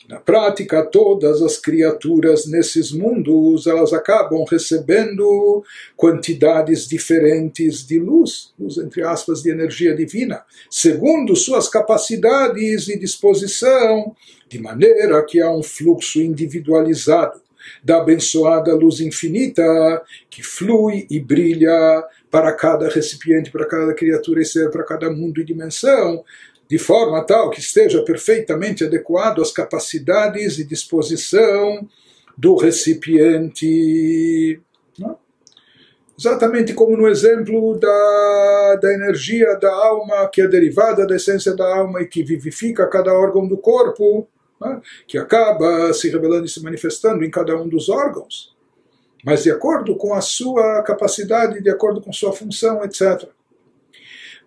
na 0.08 0.20
prática, 0.20 0.84
todas 0.84 1.40
as 1.40 1.56
criaturas 1.56 2.46
nesses 2.46 2.92
mundos 2.92 3.66
elas 3.66 3.92
acabam 3.92 4.44
recebendo 4.44 5.64
quantidades 5.96 6.86
diferentes 6.86 7.86
de 7.86 7.98
luz, 7.98 8.52
luz 8.58 8.76
entre 8.76 9.02
aspas, 9.02 9.42
de 9.42 9.50
energia 9.50 9.94
divina, 9.94 10.44
segundo 10.70 11.34
suas 11.34 11.68
capacidades 11.68 12.88
e 12.88 12.98
disposição, 12.98 14.14
de 14.48 14.58
maneira 14.58 15.24
que 15.24 15.40
há 15.40 15.50
um 15.50 15.62
fluxo 15.62 16.20
individualizado 16.20 17.42
da 17.82 17.98
abençoada 17.98 18.74
luz 18.74 19.00
infinita 19.00 19.62
que 20.28 20.42
flui 20.42 21.06
e 21.10 21.18
brilha 21.18 22.04
para 22.34 22.52
cada 22.52 22.88
recipiente, 22.88 23.48
para 23.48 23.64
cada 23.64 23.94
criatura 23.94 24.42
e 24.42 24.44
ser, 24.44 24.68
para 24.68 24.82
cada 24.82 25.08
mundo 25.08 25.40
e 25.40 25.44
dimensão, 25.44 26.24
de 26.68 26.78
forma 26.78 27.24
tal 27.24 27.48
que 27.48 27.60
esteja 27.60 28.02
perfeitamente 28.02 28.82
adequado 28.82 29.40
às 29.40 29.52
capacidades 29.52 30.58
e 30.58 30.64
disposição 30.64 31.88
do 32.36 32.56
recipiente. 32.56 34.60
Não? 34.98 35.16
Exatamente 36.18 36.74
como 36.74 36.96
no 36.96 37.06
exemplo 37.06 37.78
da, 37.78 38.78
da 38.82 38.92
energia 38.92 39.54
da 39.54 39.72
alma, 39.72 40.26
que 40.26 40.42
é 40.42 40.48
derivada 40.48 41.06
da 41.06 41.14
essência 41.14 41.54
da 41.54 41.72
alma 41.72 42.02
e 42.02 42.08
que 42.08 42.24
vivifica 42.24 42.88
cada 42.88 43.14
órgão 43.14 43.46
do 43.46 43.56
corpo, 43.56 44.26
não? 44.60 44.82
que 45.06 45.18
acaba 45.18 45.92
se 45.92 46.10
revelando 46.10 46.46
e 46.46 46.48
se 46.48 46.60
manifestando 46.60 47.24
em 47.24 47.30
cada 47.30 47.56
um 47.56 47.68
dos 47.68 47.88
órgãos, 47.88 48.53
mas 49.23 49.43
de 49.43 49.51
acordo 49.51 49.95
com 49.95 50.13
a 50.13 50.21
sua 50.21 50.81
capacidade, 50.83 51.61
de 51.61 51.69
acordo 51.69 52.01
com 52.01 52.13
sua 52.13 52.33
função, 52.33 52.83
etc. 52.83 53.27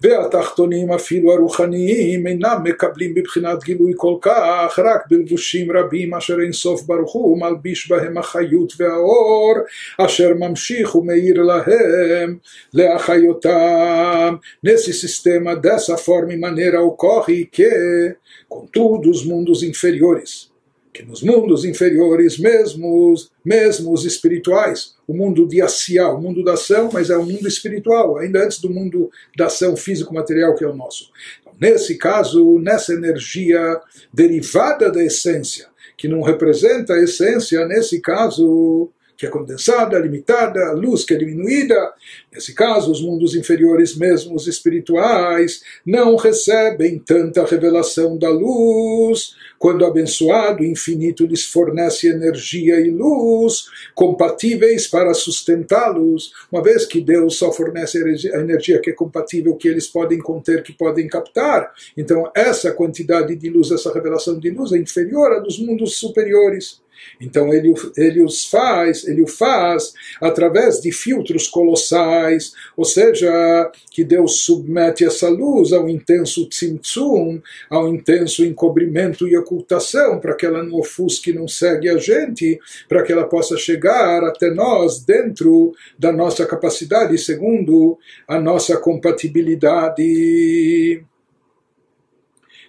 והתחתונים 0.02 0.92
אפילו 0.92 1.32
הרוחניים 1.32 2.26
אינם 2.26 2.60
מקבלים 2.64 3.14
בבחינת 3.14 3.64
גילוי 3.64 3.92
כל 3.96 4.14
כך 4.20 4.78
רק 4.78 5.00
בלבושים 5.10 5.76
רבים 5.76 6.14
אשר 6.14 6.40
אין 6.40 6.52
סוף 6.52 6.82
ברוך 6.82 7.12
הוא 7.12 7.40
מלביש 7.40 7.90
בהם 7.90 8.18
החיות 8.18 8.72
והאור 8.76 9.54
אשר 9.98 10.34
ממשיך 10.34 10.94
ומאיר 10.94 11.42
להם 11.42 12.36
להחיותם. 12.74 14.34
Nesse 14.64 14.92
sistema, 14.92 15.54
dessa 15.54 15.96
forma 15.96 16.32
e 16.32 16.36
maneira 16.36 16.80
ocorre 16.82 17.44
que, 17.44 18.16
contudo, 18.48 19.10
os 19.10 19.24
mundos 19.24 19.62
inferiores 19.62 20.52
que 20.97 21.05
nos 21.05 21.21
mundos 21.21 21.63
inferiores, 21.63 22.39
mesmo, 22.39 23.13
mesmo 23.45 23.93
os 23.93 24.03
espirituais, 24.03 24.95
o 25.07 25.13
mundo 25.13 25.47
de 25.47 25.61
Asiá, 25.61 26.09
o 26.09 26.19
mundo 26.19 26.43
da 26.43 26.53
ação, 26.53 26.89
mas 26.91 27.11
é 27.11 27.17
o 27.17 27.23
mundo 27.23 27.47
espiritual, 27.47 28.17
ainda 28.17 28.43
antes 28.43 28.59
do 28.59 28.67
mundo 28.67 29.11
da 29.37 29.45
ação 29.45 29.77
físico-material 29.77 30.55
que 30.55 30.63
é 30.63 30.67
o 30.67 30.75
nosso. 30.75 31.11
Então, 31.39 31.53
nesse 31.61 31.99
caso, 31.99 32.57
nessa 32.57 32.93
energia 32.93 33.79
derivada 34.11 34.91
da 34.91 35.03
essência, 35.03 35.67
que 35.95 36.07
não 36.07 36.23
representa 36.23 36.93
a 36.93 37.03
essência, 37.03 37.63
nesse 37.67 38.01
caso, 38.01 38.89
que 39.17 39.25
é 39.25 39.29
condensada, 39.29 39.97
limitada, 39.97 40.71
luz 40.73 41.03
que 41.03 41.15
é 41.15 41.17
diminuída. 41.17 41.91
Nesse 42.31 42.53
caso, 42.53 42.91
os 42.91 43.01
mundos 43.01 43.35
inferiores, 43.35 43.97
mesmo 43.97 44.35
os 44.35 44.47
espirituais, 44.47 45.63
não 45.85 46.15
recebem 46.15 46.99
tanta 46.99 47.43
revelação 47.43 48.17
da 48.17 48.29
luz, 48.29 49.35
quando 49.57 49.81
o 49.81 49.85
abençoado 49.85 50.63
infinito 50.63 51.25
lhes 51.25 51.45
fornece 51.45 52.07
energia 52.07 52.79
e 52.79 52.91
luz 52.91 53.65
compatíveis 53.95 54.87
para 54.87 55.13
sustentá-los, 55.15 56.31
uma 56.51 56.61
vez 56.61 56.85
que 56.85 57.01
Deus 57.01 57.37
só 57.37 57.51
fornece 57.51 57.97
a 58.33 58.39
energia 58.39 58.79
que 58.79 58.91
é 58.91 58.93
compatível, 58.93 59.55
que 59.55 59.67
eles 59.67 59.87
podem 59.87 60.19
conter, 60.19 60.61
que 60.61 60.73
podem 60.73 61.07
captar. 61.07 61.73
Então, 61.97 62.29
essa 62.35 62.71
quantidade 62.71 63.35
de 63.35 63.49
luz, 63.49 63.71
essa 63.71 63.91
revelação 63.91 64.39
de 64.39 64.51
luz 64.51 64.71
é 64.71 64.77
inferior 64.77 65.31
à 65.31 65.39
dos 65.39 65.57
mundos 65.57 65.97
superiores. 65.97 66.85
Então 67.19 67.53
ele, 67.53 67.73
ele 67.95 68.23
os 68.23 68.45
faz, 68.45 69.07
ele 69.07 69.21
o 69.21 69.27
faz 69.27 69.93
através 70.21 70.81
de 70.81 70.91
filtros 70.91 71.47
colossais, 71.47 72.53
ou 72.75 72.85
seja, 72.85 73.71
que 73.91 74.03
Deus 74.03 74.41
submete 74.41 75.03
essa 75.03 75.29
luz 75.29 75.73
ao 75.73 75.89
intenso 75.89 76.47
tzimtzum, 76.47 77.41
ao 77.69 77.87
intenso 77.87 78.45
encobrimento 78.45 79.27
e 79.27 79.37
ocultação, 79.37 80.19
para 80.19 80.35
que 80.35 80.45
ela 80.45 80.63
não 80.63 80.79
ofusque, 80.79 81.33
não 81.33 81.47
segue 81.47 81.89
a 81.89 81.97
gente, 81.97 82.59
para 82.87 83.03
que 83.03 83.11
ela 83.11 83.27
possa 83.27 83.57
chegar 83.57 84.23
até 84.23 84.49
nós 84.49 85.03
dentro 85.03 85.73
da 85.97 86.11
nossa 86.11 86.45
capacidade, 86.45 87.17
segundo 87.17 87.97
a 88.27 88.39
nossa 88.39 88.77
compatibilidade. 88.77 91.03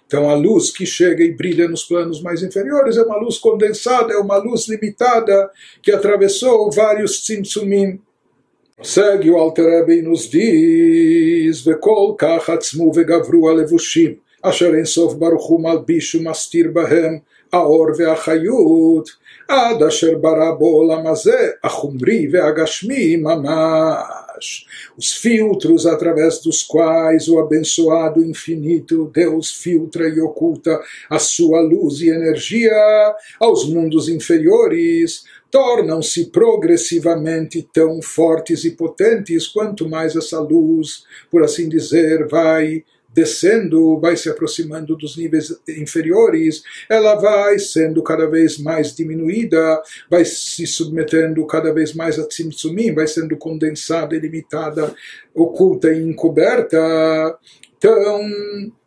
Então 0.09 0.27
a 0.27 0.33
luz 0.33 0.71
que 0.71 0.87
chega 0.87 1.23
e 1.23 1.31
brilha 1.31 1.67
nos 1.67 1.83
planos 1.83 2.19
mais 2.19 2.41
inferiores 2.41 2.97
é 2.97 3.03
uma 3.03 3.17
luz 3.17 3.37
condensada, 3.37 4.11
é 4.11 4.17
uma 4.17 4.37
luz 4.37 4.67
limitada 4.67 5.51
que 5.83 5.91
atravessou 5.91 6.71
vários 6.71 7.21
tzimtzumim. 7.21 8.01
Segue 8.81 9.29
o 9.29 9.37
Alter 9.37 9.87
e 9.87 10.01
nos 10.01 10.27
diz: 10.27 11.61
Vekol 11.61 12.15
kachatzmu 12.15 12.91
vegavru 12.91 13.49
alevushim, 13.49 14.19
baruchum 15.15 15.61
mastir 16.23 16.71
bahem, 16.71 17.21
aor 17.51 17.95
veachayut. 17.95 19.11
עד 19.48 19.82
אשר 19.82 20.18
ברא 20.18 20.50
בעולם 20.58 21.06
הזה, 21.06 21.48
החומרי 21.64 22.28
והגשמי 22.32 23.16
ממש. 23.16 24.66
os 24.96 25.12
filtros 25.16 25.86
através 25.86 26.40
dos 26.40 26.62
quais 26.62 27.28
o 27.28 27.38
abençoado 27.38 28.24
infinito 28.24 29.10
Deus 29.12 29.50
filtra 29.50 30.08
e 30.08 30.20
oculta 30.20 30.80
a 31.08 31.18
sua 31.18 31.60
luz 31.60 32.00
e 32.00 32.08
energia 32.08 33.14
aos 33.40 33.68
mundos 33.68 34.08
inferiores, 34.08 35.24
tornam-se 35.50 36.26
progressivamente 36.26 37.68
tão 37.72 38.02
fortes 38.02 38.64
e 38.64 38.72
potentes 38.72 39.46
quanto 39.46 39.88
mais 39.88 40.16
essa 40.16 40.40
luz, 40.40 41.04
por 41.30 41.42
assim 41.42 41.68
dizer, 41.68 42.26
vai 42.26 42.84
descendo, 43.13 43.99
vai 43.99 44.15
se 44.15 44.29
aproximando 44.29 44.95
dos 44.95 45.17
níveis 45.17 45.53
inferiores, 45.67 46.63
ela 46.89 47.15
vai 47.15 47.57
sendo 47.59 48.01
cada 48.03 48.27
vez 48.27 48.57
mais 48.57 48.95
diminuída, 48.95 49.81
vai 50.09 50.23
se 50.25 50.65
submetendo 50.67 51.45
cada 51.45 51.73
vez 51.73 51.93
mais 51.93 52.19
a 52.19 52.27
tzimtzumim, 52.27 52.93
vai 52.93 53.07
sendo 53.07 53.35
condensada, 53.37 54.15
limitada, 54.15 54.93
oculta 55.33 55.91
e 55.91 56.01
encoberta. 56.01 56.77
Então, 57.77 58.21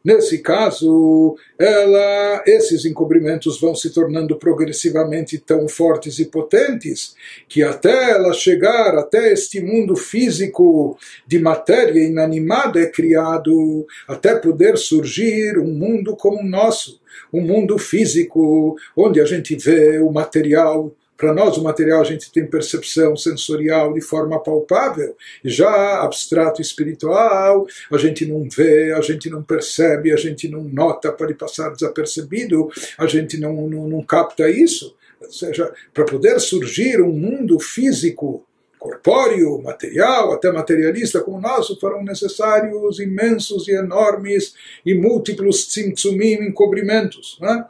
nesse 0.05 0.38
caso, 0.38 1.37
ela, 1.59 2.43
esses 2.47 2.85
encobrimentos 2.85 3.61
vão 3.61 3.75
se 3.75 3.91
tornando 3.91 4.37
progressivamente 4.37 5.38
tão 5.38 5.69
fortes 5.69 6.19
e 6.19 6.27
potentes 6.27 7.15
que 7.49 7.62
até 7.62 8.11
ela 8.12 8.33
chegar 8.33 8.97
até 8.97 9.33
este 9.33 9.61
mundo 9.61 9.97
físico 9.97 10.99
de 11.27 11.38
matéria 11.38 12.03
inanimada 12.03 12.81
é 12.81 12.87
criado, 12.87 13.87
até 14.09 14.35
poder 14.35 14.77
surgir 14.77 15.59
um 15.59 15.73
mundo 15.73 16.17
como 16.17 16.41
o 16.41 16.47
nosso, 16.47 17.01
um 17.33 17.41
mundo 17.41 17.79
físico 17.79 18.77
onde 18.97 19.21
a 19.21 19.25
gente 19.25 19.55
vê 19.57 19.99
o 19.99 20.11
material 20.11 20.95
para 21.22 21.32
nós, 21.32 21.56
o 21.56 21.62
material 21.62 22.00
a 22.00 22.04
gente 22.04 22.32
tem 22.32 22.44
percepção 22.44 23.16
sensorial 23.16 23.92
de 23.92 24.00
forma 24.00 24.42
palpável, 24.42 25.16
já 25.44 26.02
abstrato 26.02 26.61
espiritual, 26.61 27.64
a 27.92 27.96
gente 27.96 28.26
não 28.26 28.48
vê, 28.50 28.92
a 28.92 29.00
gente 29.00 29.30
não 29.30 29.40
percebe, 29.40 30.12
a 30.12 30.16
gente 30.16 30.48
não 30.48 30.64
nota, 30.64 31.12
pode 31.12 31.35
passar 31.35 31.70
desapercebido, 31.70 32.68
a 32.98 33.06
gente 33.06 33.38
não, 33.38 33.68
não, 33.68 33.87
não 33.87 34.02
capta 34.02 34.50
isso. 34.50 34.96
Ou 35.20 35.30
seja, 35.30 35.72
para 35.94 36.04
poder 36.04 36.40
surgir 36.40 37.00
um 37.00 37.12
mundo 37.12 37.61
físico 37.61 38.44
corpóreo, 38.76 39.62
material, 39.62 40.32
até 40.32 40.50
materialista 40.50 41.20
como 41.20 41.37
o 41.37 41.40
nosso, 41.40 41.78
foram 41.78 42.02
necessários 42.02 42.98
imensos 42.98 43.68
e 43.68 43.76
enormes 43.76 44.54
e 44.85 44.92
múltiplos 44.92 45.68
tzimtzumim, 45.68 46.48
encobrimentos. 46.48 47.38
Né? 47.40 47.64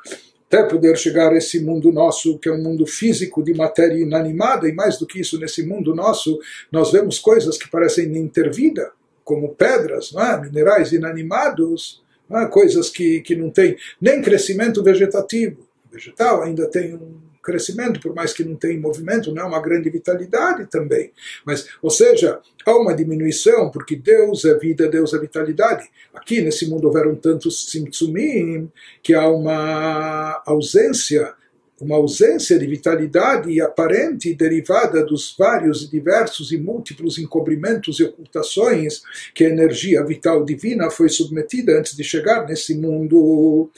Até 0.53 0.63
poder 0.65 0.99
chegar 0.99 1.33
a 1.33 1.37
esse 1.37 1.61
mundo 1.61 1.91
nosso, 1.91 2.39
que 2.39 2.47
é 2.47 2.53
um 2.53 2.63
mundo 2.63 2.87
físico 2.87 3.43
de 3.43 3.55
matéria 3.55 3.99
inanimada, 3.99 4.69
e 4.69 4.73
mais 4.73 4.99
do 4.99 5.07
que 5.07 5.19
isso, 5.19 5.41
nesse 5.41 5.67
mundo 5.67 5.95
nosso, 5.95 6.39
nós 6.71 6.93
vemos 6.93 7.19
coisas 7.19 7.57
que 7.57 7.71
parecem 7.71 8.15
intervida, 8.19 8.93
como 9.25 9.55
pedras, 9.55 10.13
é? 10.15 10.39
minerais 10.39 10.93
inanimados, 10.93 12.03
é? 12.31 12.45
coisas 12.45 12.91
que, 12.91 13.23
que 13.23 13.35
não 13.35 13.49
têm 13.49 13.79
nem 13.99 14.21
crescimento 14.21 14.83
vegetativo. 14.83 15.67
O 15.89 15.95
vegetal 15.95 16.43
ainda 16.43 16.69
tem 16.69 16.95
um 16.95 17.32
crescimento, 17.43 18.01
por 18.01 18.15
mais 18.15 18.33
que 18.33 18.45
não 18.45 18.55
tenha 18.55 18.81
movimento, 18.81 19.33
não 19.33 19.43
é 19.43 19.47
uma 19.47 19.61
grande 19.61 19.91
vitalidade 19.91 20.67
também. 20.67 21.13
Mas, 21.45 21.69
ou 21.83 21.91
seja, 21.91 22.41
há 22.65 22.77
uma 22.77 22.95
diminuição, 22.95 23.71
porque 23.71 23.97
Deus 23.97 24.45
é 24.45 24.57
vida, 24.57 24.89
Deus 24.89 25.13
é 25.13 25.19
vitalidade. 25.19 25.89
Aqui 26.15 26.41
nesse 26.41 26.69
mundo 26.69 26.87
houveram 26.87 27.15
tantos 27.15 27.71
simtsumim 27.71 28.71
que 29.03 29.15
há 29.15 29.29
uma 29.29 30.43
ausência 30.47 31.35
uma 31.81 31.97
ausência 31.97 32.59
de 32.59 32.67
vitalidade 32.67 33.61
aparente 33.61 34.33
derivada 34.35 35.05
dos 35.05 35.35
vários, 35.37 35.91
diversos 35.91 36.53
e 36.53 36.57
múltiplos 36.57 37.19
encobrimentos 37.19 37.99
e 37.99 38.05
ocultações 38.05 39.03
que 39.35 39.45
a 39.45 39.49
energia 39.49 40.05
vital 40.05 40.45
divina 40.45 40.91
foi 40.91 41.09
submetida 41.09 41.79
antes 41.79 41.97
de 41.97 42.05
chegar 42.05 42.47
nesse 42.47 42.75
mundo, 42.77 43.71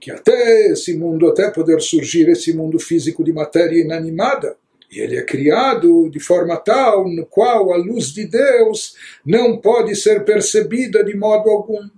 que 0.00 0.10
até 0.10 0.68
esse 0.68 0.96
mundo, 0.96 1.26
até 1.26 1.50
poder 1.50 1.80
surgir 1.80 2.28
esse 2.28 2.52
mundo 2.52 2.78
físico 2.78 3.24
de 3.24 3.32
matéria 3.32 3.80
inanimada, 3.80 4.56
e 4.90 5.00
ele 5.00 5.16
é 5.16 5.22
criado 5.22 6.08
de 6.08 6.18
forma 6.18 6.56
tal 6.56 7.08
no 7.08 7.26
qual 7.26 7.72
a 7.72 7.76
luz 7.76 8.06
de 8.06 8.24
Deus 8.24 8.94
não 9.24 9.58
pode 9.58 9.94
ser 9.94 10.24
percebida 10.24 11.04
de 11.04 11.14
modo 11.14 11.50
algum 11.50 11.88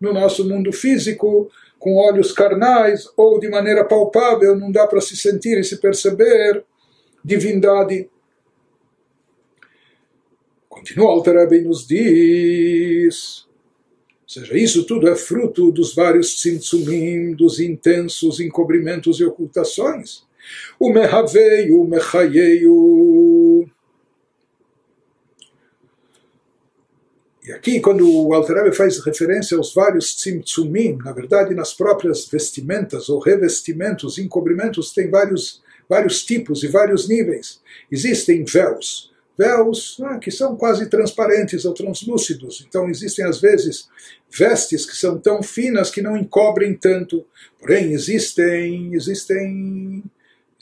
no 0.00 0.12
nosso 0.12 0.46
mundo 0.46 0.70
físico, 0.70 1.50
com 1.84 1.96
olhos 1.96 2.32
carnais 2.32 3.06
ou 3.14 3.38
de 3.38 3.46
maneira 3.46 3.84
palpável, 3.84 4.56
não 4.56 4.72
dá 4.72 4.86
para 4.86 5.02
se 5.02 5.14
sentir 5.14 5.58
e 5.58 5.64
se 5.64 5.78
perceber 5.82 6.64
divindade. 7.22 8.08
Continua 10.66 11.10
Alter 11.10 11.46
bem 11.46 11.60
nos 11.60 11.86
diz. 11.86 13.46
Ou 14.22 14.28
seja, 14.28 14.56
isso 14.56 14.86
tudo 14.86 15.10
é 15.10 15.14
fruto 15.14 15.70
dos 15.70 15.94
vários 15.94 16.40
tzimtzumim, 16.40 17.34
dos 17.34 17.60
intensos 17.60 18.40
encobrimentos 18.40 19.20
e 19.20 19.24
ocultações. 19.26 20.22
O 20.80 20.90
mehaveio, 20.90 21.82
o 21.82 21.86
mechayeio, 21.86 23.68
E 27.44 27.52
aqui, 27.52 27.78
quando 27.78 28.10
o 28.10 28.32
Alter 28.32 28.72
faz 28.72 29.04
referência 29.04 29.58
aos 29.58 29.74
vários 29.74 30.16
tzimtzumim, 30.16 30.96
na 31.04 31.12
verdade, 31.12 31.54
nas 31.54 31.74
próprias 31.74 32.26
vestimentas 32.26 33.10
ou 33.10 33.20
revestimentos, 33.20 34.16
encobrimentos, 34.16 34.94
tem 34.94 35.10
vários, 35.10 35.62
vários 35.86 36.24
tipos 36.24 36.62
e 36.62 36.68
vários 36.68 37.06
níveis. 37.06 37.60
Existem 37.92 38.44
véus, 38.44 39.12
véus 39.36 39.98
né, 39.98 40.18
que 40.22 40.30
são 40.30 40.56
quase 40.56 40.88
transparentes 40.88 41.66
ou 41.66 41.74
translúcidos. 41.74 42.64
Então, 42.66 42.88
existem, 42.88 43.26
às 43.26 43.42
vezes, 43.42 43.88
vestes 44.30 44.86
que 44.86 44.96
são 44.96 45.18
tão 45.18 45.42
finas 45.42 45.90
que 45.90 46.00
não 46.00 46.16
encobrem 46.16 46.72
tanto. 46.72 47.26
Porém, 47.60 47.92
existem, 47.92 48.94
existem 48.94 50.02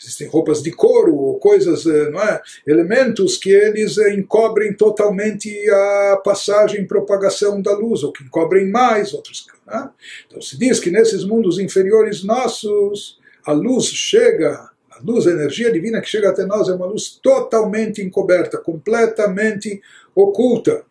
Existem 0.02 0.26
roupas 0.26 0.62
de 0.62 0.72
couro 0.72 1.14
ou 1.14 1.38
coisas, 1.38 1.86
eh, 1.86 2.10
não 2.10 2.20
é? 2.20 2.40
elementos 2.66 3.36
que 3.36 3.50
eles 3.50 3.98
eh, 3.98 4.14
encobrem 4.14 4.74
totalmente 4.74 5.48
a 5.70 6.20
passagem 6.24 6.82
e 6.82 6.86
propagação 6.86 7.62
da 7.62 7.72
luz, 7.72 8.02
ou 8.02 8.12
que 8.12 8.24
encobrem 8.24 8.68
mais, 8.68 9.14
outros. 9.14 9.46
Né? 9.66 9.88
Então 10.26 10.42
se 10.42 10.58
diz 10.58 10.80
que 10.80 10.90
nesses 10.90 11.24
mundos 11.24 11.58
inferiores 11.58 12.24
nossos, 12.24 13.18
a 13.44 13.52
luz 13.52 13.86
chega, 13.86 14.70
a 14.90 15.00
luz, 15.02 15.26
a 15.26 15.30
energia 15.30 15.70
divina 15.70 16.00
que 16.00 16.08
chega 16.08 16.30
até 16.30 16.44
nós 16.44 16.68
é 16.68 16.74
uma 16.74 16.86
luz 16.86 17.18
totalmente 17.22 18.02
encoberta, 18.02 18.58
completamente 18.58 19.80
oculta 20.14 20.84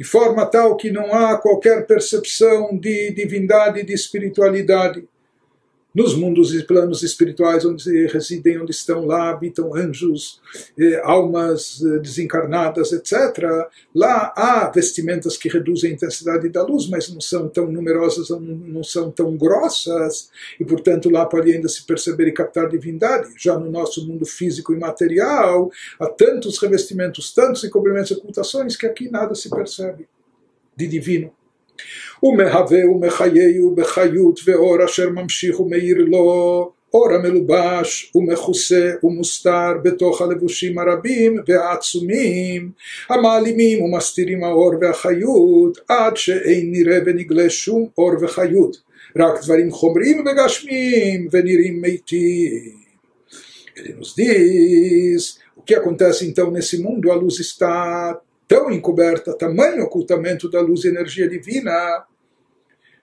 de 0.00 0.04
forma 0.04 0.46
tal 0.46 0.78
que 0.78 0.90
não 0.90 1.12
há 1.12 1.36
qualquer 1.36 1.86
percepção 1.86 2.74
de 2.74 3.10
divindade, 3.12 3.82
de 3.82 3.92
espiritualidade 3.92 5.06
nos 5.94 6.14
mundos 6.14 6.54
e 6.54 6.62
planos 6.62 7.02
espirituais 7.02 7.64
onde 7.64 8.06
residem, 8.06 8.60
onde 8.60 8.70
estão 8.70 9.04
lá, 9.06 9.30
habitam 9.30 9.74
anjos, 9.74 10.40
eh, 10.78 11.00
almas 11.02 11.82
eh, 11.82 11.98
desencarnadas, 11.98 12.92
etc. 12.92 13.68
Lá 13.94 14.32
há 14.36 14.70
vestimentas 14.70 15.36
que 15.36 15.48
reduzem 15.48 15.90
a 15.90 15.94
intensidade 15.94 16.48
da 16.48 16.62
luz, 16.62 16.88
mas 16.88 17.12
não 17.12 17.20
são 17.20 17.48
tão 17.48 17.70
numerosas, 17.70 18.30
não, 18.30 18.40
não 18.40 18.84
são 18.84 19.10
tão 19.10 19.36
grossas, 19.36 20.30
e 20.58 20.64
portanto 20.64 21.10
lá 21.10 21.26
pode 21.26 21.52
ainda 21.52 21.68
se 21.68 21.84
perceber 21.84 22.28
e 22.28 22.32
captar 22.32 22.68
divindade. 22.68 23.32
Já 23.36 23.58
no 23.58 23.70
nosso 23.70 24.06
mundo 24.06 24.24
físico 24.24 24.72
e 24.72 24.78
material, 24.78 25.70
há 25.98 26.06
tantos 26.06 26.58
revestimentos, 26.58 27.32
tantos 27.34 27.64
encobrimentos 27.64 28.10
e 28.10 28.14
ocultações 28.14 28.76
que 28.76 28.86
aqui 28.86 29.10
nada 29.10 29.34
se 29.34 29.50
percebe 29.50 30.08
de 30.76 30.86
divino. 30.86 31.32
ומהווה 32.23 32.89
ומחייהו 32.89 33.75
בחיות 33.75 34.39
ואור 34.45 34.85
אשר 34.85 35.09
ממשיך 35.09 35.59
ומאיר 35.59 35.97
לו 35.97 36.71
אור 36.93 37.13
המלובש 37.13 38.11
ומכוסה 38.15 38.91
ומוסתר 39.03 39.71
בתוך 39.83 40.21
הלבושים 40.21 40.79
הרבים 40.79 41.37
והעצומים 41.47 42.71
המעלימים 43.09 43.81
ומסתירים 43.81 44.43
האור 44.43 44.73
והחיות 44.81 45.77
עד 45.87 46.17
שאין 46.17 46.71
נראה 46.71 46.99
ונגלה 47.05 47.49
שום 47.49 47.87
אור 47.97 48.11
וחיות 48.21 48.77
רק 49.17 49.43
דברים 49.43 49.71
חומריים 49.71 50.25
וגשמיים 50.25 51.27
ונראים 51.31 51.81
מתים. 51.81 52.85
Ele 53.77 53.93
nos 53.93 54.15
diz 54.15 55.37
o 55.57 55.61
que 55.61 55.75
acontece 55.75 56.25
então 56.25 56.49
nesse 56.49 56.81
mundo, 56.81 57.11
a 57.11 57.15
luz 57.15 57.39
está 57.41 58.17
tão 58.50 58.68
encoberta, 58.68 59.32
tamanho 59.32 59.84
ocultamento 59.84 60.50
da 60.50 60.60
luz 60.60 60.82
e 60.82 60.88
energia 60.88 61.28
divina. 61.28 62.04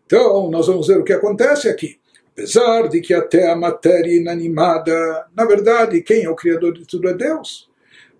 Então, 0.05 0.51
nós 0.51 0.67
vamos 0.67 0.87
ver 0.87 0.97
o 0.97 1.05
que 1.05 1.13
acontece 1.13 1.69
aqui. 1.69 1.97
Apesar 2.33 2.89
de 2.89 2.99
que 2.99 3.13
até 3.13 3.49
a 3.49 3.55
matéria 3.55 4.13
inanimada, 4.13 5.25
na 5.33 5.45
verdade, 5.45 6.01
quem 6.01 6.25
é 6.25 6.29
o 6.29 6.35
Criador 6.35 6.73
de 6.73 6.85
tudo 6.85 7.07
é 7.07 7.13
Deus. 7.13 7.69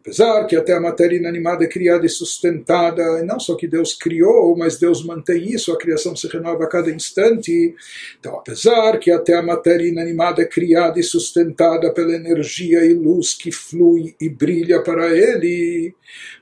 Apesar 0.08 0.46
que 0.48 0.56
até 0.56 0.72
a 0.72 0.80
matéria 0.80 1.18
inanimada 1.18 1.66
é 1.66 1.68
criada 1.68 2.06
e 2.06 2.10
sustentada, 2.10 3.02
e 3.20 3.24
não 3.24 3.38
só 3.42 3.56
que 3.56 3.68
Deus 3.68 3.94
criou, 3.94 4.56
mas 4.56 4.80
Deus 4.80 5.04
mantém 5.04 5.52
isso, 5.52 5.70
a 5.70 5.78
criação 5.78 6.16
se 6.16 6.30
renova 6.30 6.64
a 6.64 6.70
cada 6.70 6.90
instante. 6.90 7.76
Então, 8.18 8.36
apesar 8.36 9.00
que 9.00 9.12
até 9.12 9.36
a 9.36 9.44
matéria 9.44 9.86
inanimada 9.86 10.42
é 10.42 10.46
criada 10.46 10.98
e 10.98 11.04
sustentada 11.04 11.92
pela 11.92 12.16
energia 12.16 12.86
e 12.86 12.94
luz 12.94 13.34
que 13.34 13.52
flui 13.52 14.16
e 14.22 14.30
brilha 14.30 14.82
para 14.82 15.10
Ele, 15.10 15.94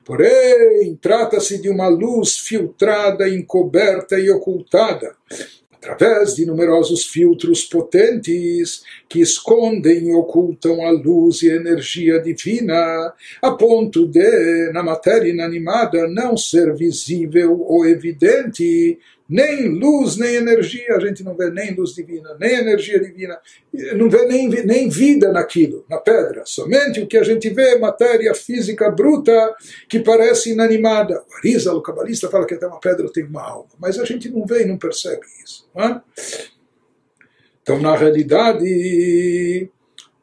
porém, 0.04 0.96
trata-se 1.02 1.60
de 1.60 1.68
uma 1.68 1.88
luz 1.88 2.38
filtrada, 2.38 3.28
encoberta 3.28 4.16
e 4.16 4.30
ocultada 4.30 5.12
através 5.88 6.34
de 6.34 6.44
numerosos 6.44 7.04
filtros 7.06 7.62
potentes 7.64 8.82
que 9.08 9.20
escondem 9.20 10.08
e 10.08 10.14
ocultam 10.14 10.84
a 10.84 10.90
luz 10.90 11.42
e 11.42 11.50
a 11.50 11.56
energia 11.56 12.20
divina, 12.20 13.12
a 13.40 13.50
ponto 13.52 14.06
de, 14.06 14.70
na 14.72 14.82
matéria 14.82 15.30
inanimada, 15.30 16.08
não 16.08 16.36
ser 16.36 16.74
visível 16.74 17.60
ou 17.62 17.86
evidente 17.86 18.98
nem 19.28 19.68
luz, 19.68 20.16
nem 20.16 20.36
energia, 20.36 20.94
a 20.96 21.00
gente 21.00 21.24
não 21.24 21.36
vê 21.36 21.50
nem 21.50 21.74
luz 21.74 21.94
divina, 21.94 22.36
nem 22.38 22.54
energia 22.54 23.00
divina, 23.00 23.38
não 23.96 24.08
vê 24.08 24.24
nem, 24.26 24.48
nem 24.48 24.88
vida 24.88 25.32
naquilo, 25.32 25.84
na 25.90 25.98
pedra. 25.98 26.42
Somente 26.44 27.00
o 27.00 27.06
que 27.06 27.16
a 27.16 27.22
gente 27.22 27.48
vê 27.50 27.74
é 27.74 27.78
matéria 27.78 28.34
física 28.34 28.90
bruta 28.90 29.54
que 29.88 30.00
parece 30.00 30.52
inanimada. 30.52 31.24
O 31.28 31.34
Arizal, 31.38 31.76
o 31.76 31.82
cabalista, 31.82 32.30
fala 32.30 32.46
que 32.46 32.54
até 32.54 32.66
uma 32.66 32.80
pedra 32.80 33.10
tem 33.12 33.24
uma 33.24 33.42
alma, 33.42 33.70
mas 33.78 33.98
a 33.98 34.04
gente 34.04 34.28
não 34.28 34.46
vê 34.46 34.62
e 34.62 34.66
não 34.66 34.78
percebe 34.78 35.26
isso. 35.44 35.68
Não 35.74 35.84
é? 35.84 36.02
Então, 37.62 37.80
na 37.80 37.96
realidade, 37.96 39.68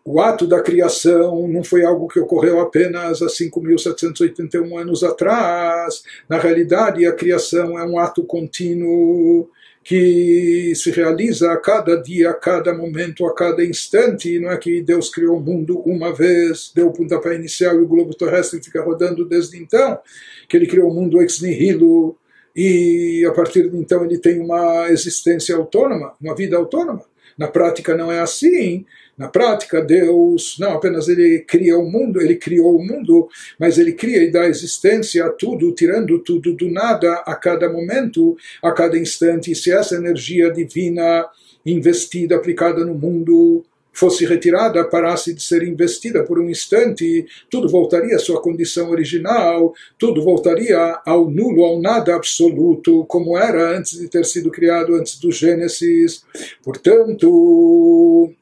o 0.06 0.20
ato 0.20 0.46
da 0.46 0.62
criação 0.62 1.48
não 1.48 1.64
foi 1.64 1.86
algo 1.86 2.08
que 2.08 2.20
ocorreu 2.20 2.60
apenas 2.60 3.22
há 3.22 3.28
5.781 3.28 4.82
anos 4.82 5.04
atrás. 5.04 6.04
Na 6.28 6.38
realidade, 6.38 7.06
a 7.06 7.14
criação 7.14 7.80
é 7.80 7.86
um 7.86 7.98
ato 7.98 8.24
contínuo 8.24 9.50
que 9.84 10.74
se 10.76 10.92
realiza 10.92 11.52
a 11.52 11.58
cada 11.58 12.02
dia, 12.02 12.30
a 12.30 12.34
cada 12.34 12.74
momento, 12.74 13.26
a 13.26 13.34
cada 13.34 13.64
instante. 13.64 14.40
Não 14.40 14.52
é 14.52 14.58
que 14.58 14.82
Deus 14.82 15.10
criou 15.10 15.38
o 15.38 15.42
mundo 15.42 15.80
uma 15.86 16.14
vez, 16.14 16.72
deu 16.76 16.88
o 16.88 16.94
pontapé 16.94 17.36
inicial 17.36 17.76
e 17.76 17.82
o 17.82 17.88
globo 17.88 18.14
terrestre 18.14 18.62
fica 18.62 18.82
rodando 18.82 19.26
desde 19.26 19.58
então. 19.58 20.00
Que 20.48 20.58
ele 20.58 20.68
criou 20.68 20.90
o 20.90 20.94
mundo 20.94 21.22
ex 21.22 21.42
nihilo 21.42 22.18
e 22.56 23.26
a 23.28 23.32
partir 23.32 23.70
de 23.70 23.78
então 23.78 24.06
ele 24.06 24.18
tem 24.18 24.40
uma 24.40 24.90
existência 24.90 25.56
autônoma, 25.56 26.14
uma 26.22 26.36
vida 26.36 26.56
autônoma. 26.58 27.04
Na 27.38 27.48
prática 27.48 27.96
não 27.96 28.12
é 28.12 28.20
assim. 28.20 28.86
Na 29.18 29.28
prática, 29.28 29.82
Deus 29.82 30.56
não 30.60 30.72
apenas 30.72 31.08
ele 31.08 31.40
cria 31.40 31.78
o 31.78 31.90
mundo, 31.90 32.20
ele 32.20 32.36
criou 32.36 32.76
o 32.78 32.84
mundo, 32.84 33.30
mas 33.60 33.78
ele 33.78 33.94
cria 33.94 34.24
e 34.24 34.32
dá 34.32 34.48
existência 34.48 35.26
a 35.26 35.30
tudo, 35.30 35.72
tirando 35.74 36.20
tudo 36.20 36.54
do 36.54 36.70
nada 36.70 37.24
a 37.26 37.36
cada 37.36 37.72
momento, 37.72 38.36
a 38.62 38.72
cada 38.72 38.98
instante. 38.98 39.52
E 39.52 39.56
se 39.56 39.72
essa 39.72 39.96
energia 39.96 40.52
divina 40.52 41.28
investida, 41.66 42.36
aplicada 42.36 42.84
no 42.84 42.96
mundo, 42.96 43.64
fosse 43.94 44.26
retirada, 44.26 44.84
parasse 44.84 45.34
de 45.34 45.44
ser 45.44 45.62
investida 45.64 46.24
por 46.24 46.40
um 46.40 46.50
instante, 46.50 47.26
tudo 47.50 47.70
voltaria 47.70 48.16
à 48.16 48.20
sua 48.20 48.42
condição 48.42 48.90
original, 48.90 49.74
tudo 50.00 50.24
voltaria 50.24 51.00
ao 51.06 51.30
nulo, 51.30 51.64
ao 51.64 51.80
nada 51.80 52.16
absoluto, 52.16 53.06
como 53.06 53.38
era 53.38 53.78
antes 53.78 54.00
de 54.00 54.10
ter 54.10 54.26
sido 54.26 54.50
criado, 54.50 54.96
antes 54.96 55.20
do 55.20 55.32
Gênesis. 55.32 56.26
Portanto, 56.64 58.34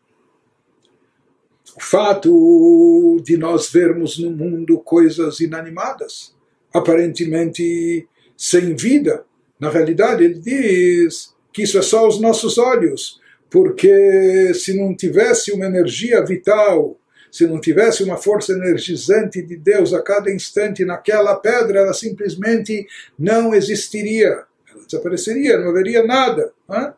o 1.76 1.82
fato 1.82 3.22
de 3.24 3.38
nós 3.38 3.70
vermos 3.70 4.18
no 4.18 4.32
mundo 4.32 4.80
coisas 4.80 5.40
inanimadas, 5.40 6.36
aparentemente 6.74 8.08
sem 8.38 8.76
vida, 8.76 9.26
na 9.60 9.70
realidade 9.70 10.24
ele 10.24 10.40
diz 10.40 11.34
que 11.54 11.64
isso 11.64 11.78
é 11.78 11.82
só 11.82 12.08
os 12.08 12.20
nossos 12.20 12.58
olhos, 12.58 13.20
porque 13.50 14.54
se 14.54 14.78
não 14.78 14.96
tivesse 14.96 15.52
uma 15.52 15.66
energia 15.66 16.24
vital, 16.26 16.98
se 17.32 17.48
não 17.48 17.60
tivesse 17.60 18.04
uma 18.04 18.18
força 18.18 18.54
energizante 18.54 19.42
de 19.42 19.56
Deus 19.56 19.94
a 19.94 20.02
cada 20.02 20.32
instante 20.32 20.84
naquela 20.84 21.36
pedra, 21.36 21.80
ela 21.80 21.94
simplesmente 21.94 22.86
não 23.18 23.54
existiria, 23.54 24.44
ela 24.70 24.86
desapareceria, 24.86 25.58
não 25.58 25.70
haveria 25.70 26.04
nada. 26.04 26.52
Né? 26.68 26.94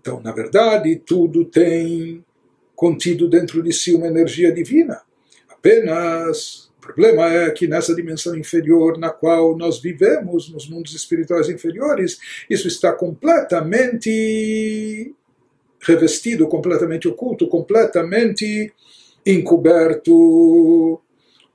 Então, 0.00 0.20
na 0.20 0.32
verdade, 0.32 0.96
tudo 0.96 1.44
tem 1.44 2.24
contido 2.76 3.28
dentro 3.28 3.62
de 3.62 3.72
si 3.72 3.94
uma 3.94 4.06
energia 4.06 4.52
divina. 4.52 5.00
Apenas 5.48 6.70
o 6.78 6.86
problema 6.86 7.32
é 7.32 7.50
que 7.50 7.66
nessa 7.66 7.94
dimensão 7.94 8.36
inferior 8.36 8.98
na 8.98 9.10
qual 9.10 9.56
nós 9.56 9.80
vivemos, 9.80 10.52
nos 10.52 10.68
mundos 10.68 10.94
espirituais 10.94 11.48
inferiores, 11.48 12.18
isso 12.48 12.68
está 12.68 12.92
completamente 12.92 15.14
revestido, 15.80 16.46
completamente 16.46 17.08
oculto, 17.08 17.48
completamente 17.48 18.72
encoberto. 19.24 21.00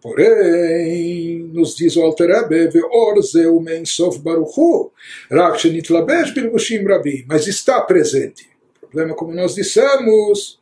Porém, 0.01 1.43
nos 1.53 1.75
diz 1.75 1.95
o 1.95 2.01
Alter 2.01 2.27
Rebbe, 2.27 2.69
Ve'or 2.69 3.21
zeu 3.21 3.61
men 3.61 3.85
sof 3.85 4.17
baruchu, 4.19 4.91
rak 5.29 5.59
shenitlabesh 5.59 6.33
bilgushim 6.33 6.83
rabim, 6.83 7.23
mas 7.27 7.45
está 7.45 7.79
presente. 7.81 8.49
O 8.81 8.87
problema, 8.87 9.15
como 9.15 9.31
nós 9.31 9.53
dissemos, 9.53 10.59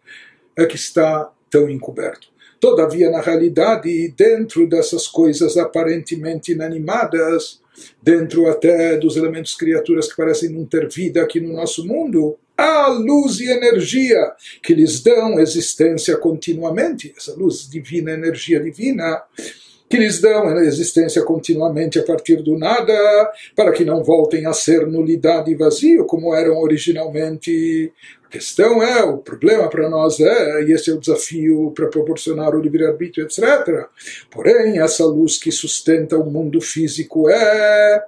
é 0.57 0.65
que 0.65 0.75
está 0.75 1.31
tão 1.49 1.69
encoberto. 1.69 2.27
Todavia, 2.59 3.09
na 3.09 3.21
realidade, 3.21 4.13
dentro 4.17 4.67
dessas 4.67 5.07
coisas 5.07 5.55
aparentemente 5.55 6.51
inanimadas, 6.51 7.61
dentro 8.01 8.47
até 8.47 8.97
dos 8.97 9.15
elementos 9.15 9.55
criaturas 9.55 10.09
que 10.09 10.17
parecem 10.17 10.49
não 10.49 10.65
ter 10.65 10.89
vida 10.89 11.21
aqui 11.21 11.39
no 11.39 11.53
nosso 11.53 11.85
mundo, 11.87 12.37
há 12.57 12.87
luz 12.89 13.39
e 13.39 13.49
energia 13.49 14.33
que 14.61 14.73
lhes 14.73 15.01
dão 15.01 15.39
existência 15.39 16.17
continuamente. 16.17 17.13
Essa 17.15 17.33
luz 17.33 17.69
divina, 17.69 18.11
energia 18.11 18.59
divina, 18.59 19.23
que 19.89 19.97
lhes 19.97 20.19
dão 20.21 20.55
existência 20.59 21.23
continuamente 21.23 21.97
a 21.97 22.03
partir 22.03 22.43
do 22.43 22.57
nada, 22.57 22.93
para 23.55 23.71
que 23.71 23.83
não 23.83 24.03
voltem 24.03 24.45
a 24.45 24.53
ser 24.53 24.85
nulidade 24.85 25.49
e 25.49 25.55
vazio 25.55 26.05
como 26.05 26.35
eram 26.35 26.57
originalmente. 26.57 27.91
Questão 28.29 28.83
é, 28.83 29.03
o 29.03 29.17
problema 29.17 29.69
para 29.69 29.89
nós 29.89 30.19
é, 30.19 30.63
e 30.63 30.71
esse 30.71 30.91
é 30.91 30.93
o 30.93 30.99
desafio 30.99 31.71
para 31.75 31.87
proporcionar 31.87 32.55
o 32.55 32.61
livre-arbítrio, 32.61 33.25
etc. 33.25 33.87
Porém, 34.29 34.79
essa 34.79 35.05
luz 35.05 35.37
que 35.37 35.51
sustenta 35.51 36.17
o 36.17 36.29
mundo 36.29 36.61
físico 36.61 37.29
é. 37.29 38.05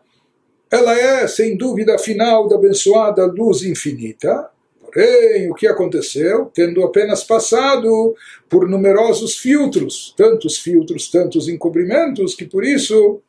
Ela 0.70 0.98
é, 0.98 1.28
sem 1.28 1.58
dúvida, 1.58 1.98
final 1.98 2.48
da 2.48 2.56
abençoada 2.56 3.26
luz 3.26 3.62
infinita, 3.64 4.50
Porém, 4.94 5.50
o 5.50 5.54
que 5.54 5.68
aconteceu? 5.68 6.52
Tendo 6.54 6.84
apenas 6.84 7.24
passado 7.24 8.14
por 8.50 8.68
numerosos 8.68 9.38
filtros, 9.38 10.14
tantos 10.18 10.58
filtros, 10.58 11.10
tantos 11.10 11.48
encobrimentos, 11.48 12.36
que 12.36 12.46
por 12.46 12.66
isso 12.66 13.22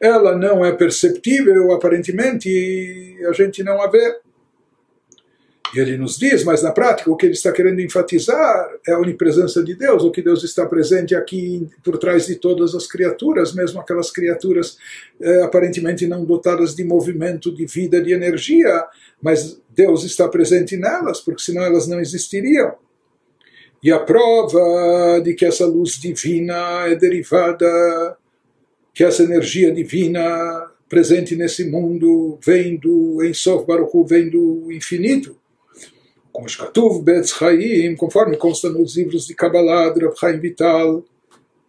ela 0.00 0.34
não 0.36 0.64
é 0.64 0.72
perceptível, 0.72 1.72
aparentemente 1.72 3.16
a 3.28 3.32
gente 3.32 3.62
não 3.62 3.80
a 3.82 3.88
vê. 3.88 4.16
Ele 5.74 5.96
nos 5.96 6.16
diz, 6.16 6.44
mas 6.44 6.62
na 6.62 6.70
prática 6.70 7.10
o 7.10 7.16
que 7.16 7.26
ele 7.26 7.34
está 7.34 7.50
querendo 7.50 7.80
enfatizar 7.80 8.70
é 8.86 8.92
a 8.92 8.98
onipresença 8.98 9.62
de 9.62 9.74
Deus, 9.74 10.04
o 10.04 10.10
que 10.10 10.22
Deus 10.22 10.44
está 10.44 10.64
presente 10.64 11.14
aqui 11.14 11.68
por 11.82 11.98
trás 11.98 12.26
de 12.26 12.36
todas 12.36 12.74
as 12.74 12.86
criaturas, 12.86 13.52
mesmo 13.52 13.80
aquelas 13.80 14.10
criaturas 14.10 14.78
eh, 15.20 15.42
aparentemente 15.42 16.06
não 16.06 16.24
dotadas 16.24 16.74
de 16.74 16.84
movimento, 16.84 17.54
de 17.54 17.66
vida, 17.66 18.00
de 18.00 18.12
energia, 18.12 18.84
mas 19.20 19.60
Deus 19.74 20.04
está 20.04 20.28
presente 20.28 20.76
nelas, 20.76 21.20
porque 21.20 21.42
senão 21.42 21.62
elas 21.62 21.88
não 21.88 22.00
existiriam. 22.00 22.74
E 23.82 23.90
a 23.90 23.98
prova 23.98 25.20
de 25.22 25.34
que 25.34 25.44
essa 25.44 25.66
luz 25.66 25.98
divina 25.98 26.86
é 26.86 26.94
derivada, 26.94 28.16
que 28.94 29.04
essa 29.04 29.24
energia 29.24 29.72
divina 29.72 30.70
presente 30.88 31.34
nesse 31.34 31.68
mundo 31.68 32.38
vem 32.44 32.76
do 32.76 33.22
Ensof 33.24 33.66
Baruch 33.66 34.08
vem 34.08 34.30
do 34.30 34.72
infinito 34.72 35.36
como 36.35 36.47
Shkatuv 36.47 37.03
Betz 37.03 37.33
Chaim, 37.33 37.95
conforme 37.95 38.37
consta 38.37 38.69
nos 38.69 38.95
livros 38.95 39.27
de 39.27 39.35
Kabbalah 39.35 39.89
de 39.89 40.05
Rab 40.05 40.15
Chaim 40.15 40.39
Vital, 40.39 41.03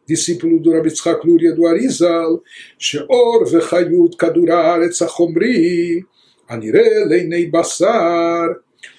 discípulo 0.06 0.60
do 0.60 0.72
Rabbi 0.72 0.90
Tzchak 0.90 1.24
Luria 1.24 1.52
do 1.54 1.66
Arizal, 1.66 2.42
Sheor 2.78 3.44
vechayut 3.44 4.16
kadura 4.16 4.62
haaretz 4.62 5.00
hachomri, 5.00 6.04
הנראה 6.48 7.04
לעיני 7.08 7.46
בשר, 7.46 8.46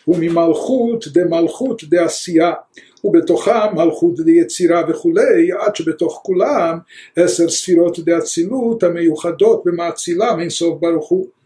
וממלכות 0.07 1.07
דמלכות 1.07 1.83
דעשייה, 1.83 2.53
ובתוכם 3.03 3.75
מלכות 3.75 4.19
דיצירה 4.19 4.83
וכולי, 4.89 5.51
עד 5.59 5.75
שבתוך 5.75 6.21
כולם 6.25 6.77
עשר 7.15 7.49
ספירות 7.49 7.99
דאצילות 7.99 8.83
המיוחדות 8.83 9.61
במאצילם 9.65 10.37
אין 10.39 10.49
סוף 10.49 10.79
ברוך 10.81 11.09
הוא. 11.09 11.36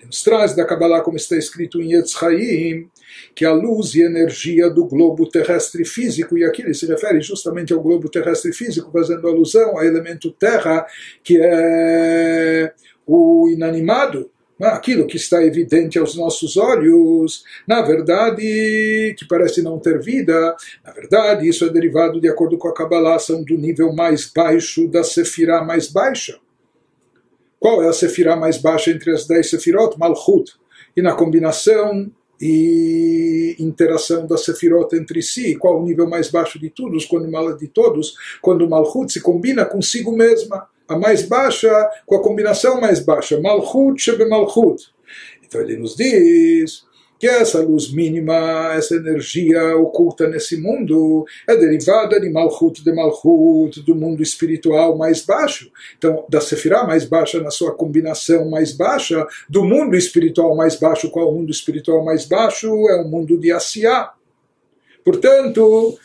Ele 0.00 0.06
nos 0.06 0.22
traz 0.22 0.56
da 0.56 0.64
Kabbalah, 0.64 1.02
como 1.02 1.18
está 1.18 1.36
escrito 1.36 1.80
em 1.80 1.92
Yetz 1.92 2.12
Chaim, 2.12 2.88
que 3.34 3.44
a 3.44 3.52
luz 3.52 3.94
e 3.94 4.00
energia 4.00 4.70
do 4.70 4.86
globo 4.86 5.28
terrestre 5.28 5.84
físico, 5.84 6.38
e 6.38 6.44
aqui 6.44 6.62
ele 6.62 6.72
se 6.72 6.86
refere 6.86 7.20
justamente 7.20 7.72
ao 7.72 7.82
globo 7.82 8.08
terrestre 8.08 8.50
físico, 8.52 8.90
fazendo 8.90 9.28
alusão 9.28 9.76
ao 9.76 9.84
elemento 9.84 10.32
terra, 10.32 10.86
que 11.22 11.38
é 11.38 12.72
o 13.06 13.50
inanimado, 13.50 14.30
né, 14.58 14.68
aquilo 14.68 15.06
que 15.06 15.16
está 15.16 15.44
evidente 15.44 15.98
aos 15.98 16.16
nossos 16.16 16.56
olhos, 16.56 17.44
na 17.66 17.82
verdade, 17.82 19.14
que 19.18 19.26
parece 19.28 19.62
não 19.62 19.78
ter 19.78 20.00
vida, 20.00 20.56
na 20.84 20.92
verdade, 20.92 21.46
isso 21.48 21.64
é 21.64 21.68
derivado, 21.68 22.20
de 22.20 22.28
acordo 22.28 22.56
com 22.56 22.68
a 22.68 22.74
Kabbalah, 22.74 23.18
são 23.18 23.42
do 23.42 23.56
nível 23.58 23.92
mais 23.92 24.30
baixo 24.34 24.88
da 24.88 25.04
Sefirah 25.04 25.62
mais 25.62 25.88
baixa. 25.88 26.38
Qual 27.60 27.82
é 27.82 27.88
a 27.88 27.92
Sefirah 27.92 28.36
mais 28.36 28.56
baixa 28.56 28.90
entre 28.90 29.12
as 29.12 29.26
dez 29.26 29.50
Sefirot? 29.50 29.98
Malchut. 29.98 30.54
E 30.96 31.02
na 31.02 31.14
combinação 31.14 32.10
e 32.40 33.54
interação 33.58 34.26
da 34.26 34.38
Sefirot 34.38 34.96
entre 34.96 35.20
si, 35.20 35.54
qual 35.56 35.78
o 35.78 35.84
nível 35.84 36.08
mais 36.08 36.30
baixo 36.30 36.58
de 36.58 36.70
todos, 36.70 37.04
quando 37.04 37.58
de 37.58 37.68
todos, 37.68 38.14
quando 38.40 38.68
Malchut 38.68 39.12
se 39.12 39.20
combina 39.20 39.66
consigo 39.66 40.16
mesma, 40.16 40.66
a 40.88 40.98
mais 40.98 41.22
baixa 41.22 41.70
com 42.06 42.16
a 42.16 42.22
combinação 42.22 42.80
mais 42.80 42.98
baixa, 42.98 43.38
Malchut 43.40 44.00
Shebe 44.00 44.26
Malchut. 44.26 44.90
Então 45.44 45.60
ele 45.60 45.76
nos 45.76 45.94
diz 45.94 46.84
que 47.20 47.26
essa 47.26 47.60
luz 47.60 47.92
mínima, 47.92 48.72
essa 48.74 48.96
energia 48.96 49.76
oculta 49.76 50.26
nesse 50.26 50.56
mundo, 50.56 51.26
é 51.46 51.54
derivada 51.54 52.18
de 52.18 52.30
Malchut 52.30 52.82
de 52.82 52.92
Malchut, 52.94 53.82
do 53.82 53.94
mundo 53.94 54.22
espiritual 54.22 54.96
mais 54.96 55.20
baixo. 55.20 55.70
Então, 55.98 56.24
da 56.30 56.40
Sefirah 56.40 56.86
mais 56.86 57.04
baixa 57.04 57.38
na 57.38 57.50
sua 57.50 57.74
combinação 57.74 58.48
mais 58.48 58.72
baixa, 58.72 59.26
do 59.50 59.62
mundo 59.62 59.94
espiritual 59.96 60.56
mais 60.56 60.76
baixo. 60.76 61.10
Qual 61.10 61.30
o 61.30 61.34
mundo 61.34 61.50
espiritual 61.50 62.02
mais 62.02 62.24
baixo? 62.24 62.66
É 62.88 63.02
o 63.02 63.04
mundo 63.06 63.38
de 63.38 63.52
Asiá. 63.52 64.14
Portanto, 65.04 65.98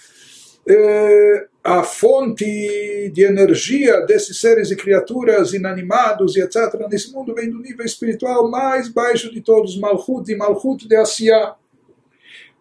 eh, 0.68 1.48
a 1.64 1.84
fonte 1.84 3.10
de 3.14 3.24
energia 3.24 4.02
desses 4.02 4.40
seres 4.40 4.70
e 4.70 4.76
criaturas 4.76 5.54
inanimados 5.54 6.36
e 6.36 6.42
etc. 6.42 6.88
nesse 6.90 7.12
mundo 7.12 7.34
vem 7.34 7.50
do 7.50 7.60
nível 7.60 7.86
espiritual 7.86 8.50
mais 8.50 8.88
baixo 8.88 9.32
de 9.32 9.42
todos, 9.42 9.78
Malchut 9.78 10.32
e 10.32 10.36
Malchut 10.36 10.88
de 10.88 10.96
Asiá. 10.96 11.56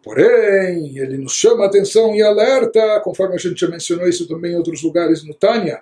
Porém, 0.04 0.98
ele 0.98 1.16
nos 1.16 1.32
chama 1.32 1.64
atenção 1.64 2.14
e 2.14 2.20
alerta, 2.20 3.00
conforme 3.02 3.36
a 3.36 3.38
gente 3.38 3.58
já 3.58 3.68
mencionou 3.68 4.06
isso 4.06 4.28
também 4.28 4.52
em 4.52 4.56
outros 4.56 4.82
lugares 4.82 5.24
no 5.24 5.32
Tânia, 5.32 5.80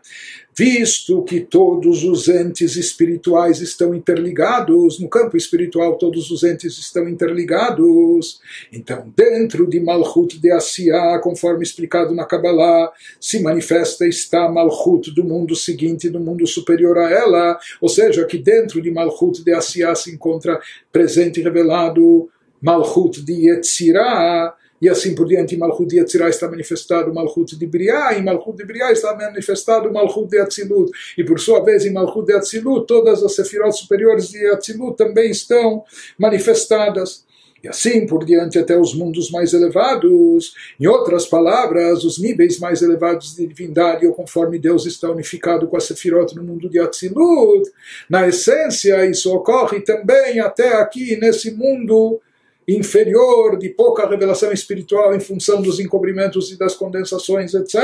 visto 0.56 1.24
que 1.24 1.40
todos 1.40 2.04
os 2.04 2.28
entes 2.28 2.76
espirituais 2.76 3.60
estão 3.60 3.92
interligados, 3.92 5.00
no 5.00 5.08
campo 5.08 5.36
espiritual 5.36 5.98
todos 5.98 6.30
os 6.30 6.44
entes 6.44 6.78
estão 6.78 7.08
interligados, 7.08 8.40
então 8.72 9.12
dentro 9.16 9.68
de 9.68 9.80
Malchut 9.80 10.38
de 10.38 10.52
Asiá, 10.52 11.18
conforme 11.18 11.64
explicado 11.64 12.14
na 12.14 12.24
Kabbalah, 12.24 12.92
se 13.20 13.42
manifesta 13.42 14.06
está 14.06 14.48
Malchut 14.48 15.12
do 15.12 15.24
mundo 15.24 15.56
seguinte, 15.56 16.08
do 16.08 16.20
mundo 16.20 16.46
superior 16.46 16.96
a 16.96 17.10
ela, 17.10 17.58
ou 17.80 17.88
seja, 17.88 18.24
que 18.24 18.38
dentro 18.38 18.80
de 18.80 18.90
Malchut 18.92 19.42
de 19.42 19.52
Asiá 19.52 19.96
se 19.96 20.12
encontra 20.12 20.60
presente 20.92 21.40
e 21.40 21.42
revelado 21.42 22.30
Malchut 22.62 23.20
de 23.22 23.48
Yetzirah, 23.48 24.54
e 24.80 24.88
assim 24.88 25.14
por 25.14 25.28
diante, 25.28 25.56
Malchut 25.56 25.88
de 25.88 25.98
Yetzirah 25.98 26.28
está 26.28 26.48
manifestado 26.48 27.12
Malchut 27.12 27.56
de 27.56 27.66
Briah, 27.66 28.18
e 28.18 28.22
Malchut 28.22 28.56
de 28.56 28.64
Briah 28.64 28.92
está 28.92 29.14
manifestado 29.14 29.92
Malchut 29.92 30.28
de 30.28 30.38
Atzilut, 30.38 30.90
e 31.16 31.24
por 31.24 31.38
sua 31.38 31.62
vez, 31.64 31.84
em 31.84 31.92
Malchut 31.92 32.26
de 32.26 32.32
Atzilut, 32.32 32.86
todas 32.86 33.22
as 33.22 33.34
sefirot 33.34 33.72
superiores 33.76 34.28
de 34.28 34.44
Atzilut 34.46 34.96
também 34.96 35.30
estão 35.30 35.84
manifestadas. 36.18 37.24
E 37.62 37.68
assim 37.68 38.06
por 38.06 38.24
diante 38.24 38.58
até 38.58 38.76
os 38.76 38.92
mundos 38.92 39.30
mais 39.30 39.52
elevados. 39.52 40.52
Em 40.80 40.88
outras 40.88 41.26
palavras, 41.26 42.02
os 42.02 42.18
níveis 42.18 42.58
mais 42.58 42.82
elevados 42.82 43.36
de 43.36 43.46
divindade, 43.46 44.04
ou 44.04 44.12
conforme 44.12 44.58
Deus 44.58 44.84
está 44.84 45.08
unificado 45.08 45.68
com 45.68 45.76
a 45.76 45.80
Sefirot 45.80 46.34
no 46.34 46.42
mundo 46.42 46.68
de 46.68 46.80
Atzilut. 46.80 47.70
Na 48.10 48.26
essência, 48.26 49.06
isso 49.06 49.32
ocorre 49.32 49.80
também 49.80 50.40
até 50.40 50.74
aqui 50.74 51.16
nesse 51.20 51.52
mundo 51.52 52.20
inferior, 52.66 53.58
de 53.58 53.68
pouca 53.70 54.08
revelação 54.08 54.52
espiritual 54.52 55.14
em 55.14 55.20
função 55.20 55.60
dos 55.60 55.80
encobrimentos 55.80 56.50
e 56.52 56.58
das 56.58 56.74
condensações, 56.74 57.54
etc. 57.54 57.74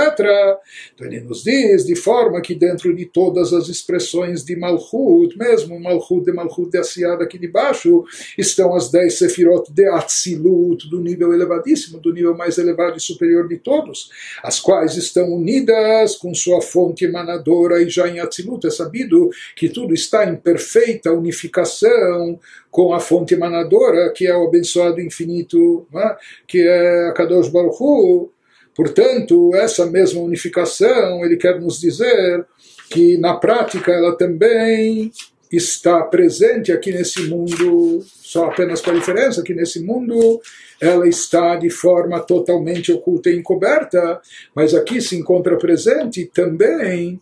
Então 0.95 1.07
ele 1.07 1.21
nos 1.21 1.43
diz 1.43 1.85
de 1.85 1.97
forma 1.97 2.41
que 2.41 2.55
dentro 2.55 2.95
de 2.95 3.07
todas 3.07 3.53
as 3.53 3.69
expressões 3.69 4.45
de 4.45 4.57
Malchut, 4.57 5.37
mesmo 5.37 5.81
Malchut 5.81 6.25
de 6.25 6.33
Malchut 6.33 6.71
de 6.71 6.79
Asiada 6.79 7.25
aqui 7.25 7.39
de 7.39 7.49
baixo, 7.49 8.05
estão 8.37 8.75
as 8.75 8.91
dez 8.91 9.19
sefirot 9.19 9.73
de 9.73 9.87
Atzilut, 9.89 10.89
do 10.89 11.01
nível 11.01 11.33
elevadíssimo, 11.33 11.99
do 11.99 12.13
nível 12.13 12.37
mais 12.37 12.59
elevado 12.59 12.97
e 12.97 13.01
superior 13.01 13.49
de 13.49 13.59
todos, 13.59 14.11
as 14.43 14.61
quais 14.61 14.97
estão 14.97 15.33
unidas 15.33 16.15
com 16.17 16.35
sua 16.35 16.61
fonte 16.61 17.05
emanadora 17.05 17.83
e 17.83 17.89
já 17.89 18.09
em 18.09 18.21
Atzilut 18.21 18.67
é 18.67 18.71
sabido 18.71 19.31
que 19.57 19.69
tudo 19.69 19.93
está 19.93 20.25
em 20.25 20.37
perfeita 20.37 21.13
unificação 21.13 22.39
com 22.71 22.93
a 22.93 23.01
fonte 23.01 23.35
emanadora, 23.35 24.13
que 24.13 24.27
é 24.27 24.37
o 24.37 24.47
abençoado 24.47 25.01
infinito, 25.01 25.87
é? 25.95 26.17
que 26.47 26.61
é 26.61 27.09
a 27.09 27.13
Kadosh 27.13 27.49
Baruch 27.49 27.77
Hu. 27.81 28.31
Portanto, 28.75 29.51
essa 29.55 29.87
mesma 29.87 30.21
unificação, 30.21 31.25
ele 31.25 31.37
quer 31.37 31.61
nos 31.61 31.81
dizer 31.81 32.47
que 32.91 33.19
na 33.19 33.35
prática 33.35 33.93
ela 33.93 34.17
também 34.17 35.11
está 35.51 36.03
presente 36.03 36.71
aqui 36.71 36.93
nesse 36.93 37.23
mundo, 37.23 38.01
só 38.05 38.47
apenas 38.47 38.81
com 38.81 38.91
a 38.91 38.95
diferença 38.95 39.43
que 39.43 39.55
nesse 39.55 39.81
mundo 39.81 40.41
ela 40.81 41.09
está 41.09 41.57
de 41.57 41.71
forma 41.71 42.21
totalmente 42.21 42.93
oculta 42.93 43.31
e 43.31 43.39
encoberta, 43.39 44.21
mas 44.55 44.75
aqui 44.75 45.01
se 45.01 45.17
encontra 45.17 45.57
presente 45.57 46.27
também 46.27 47.19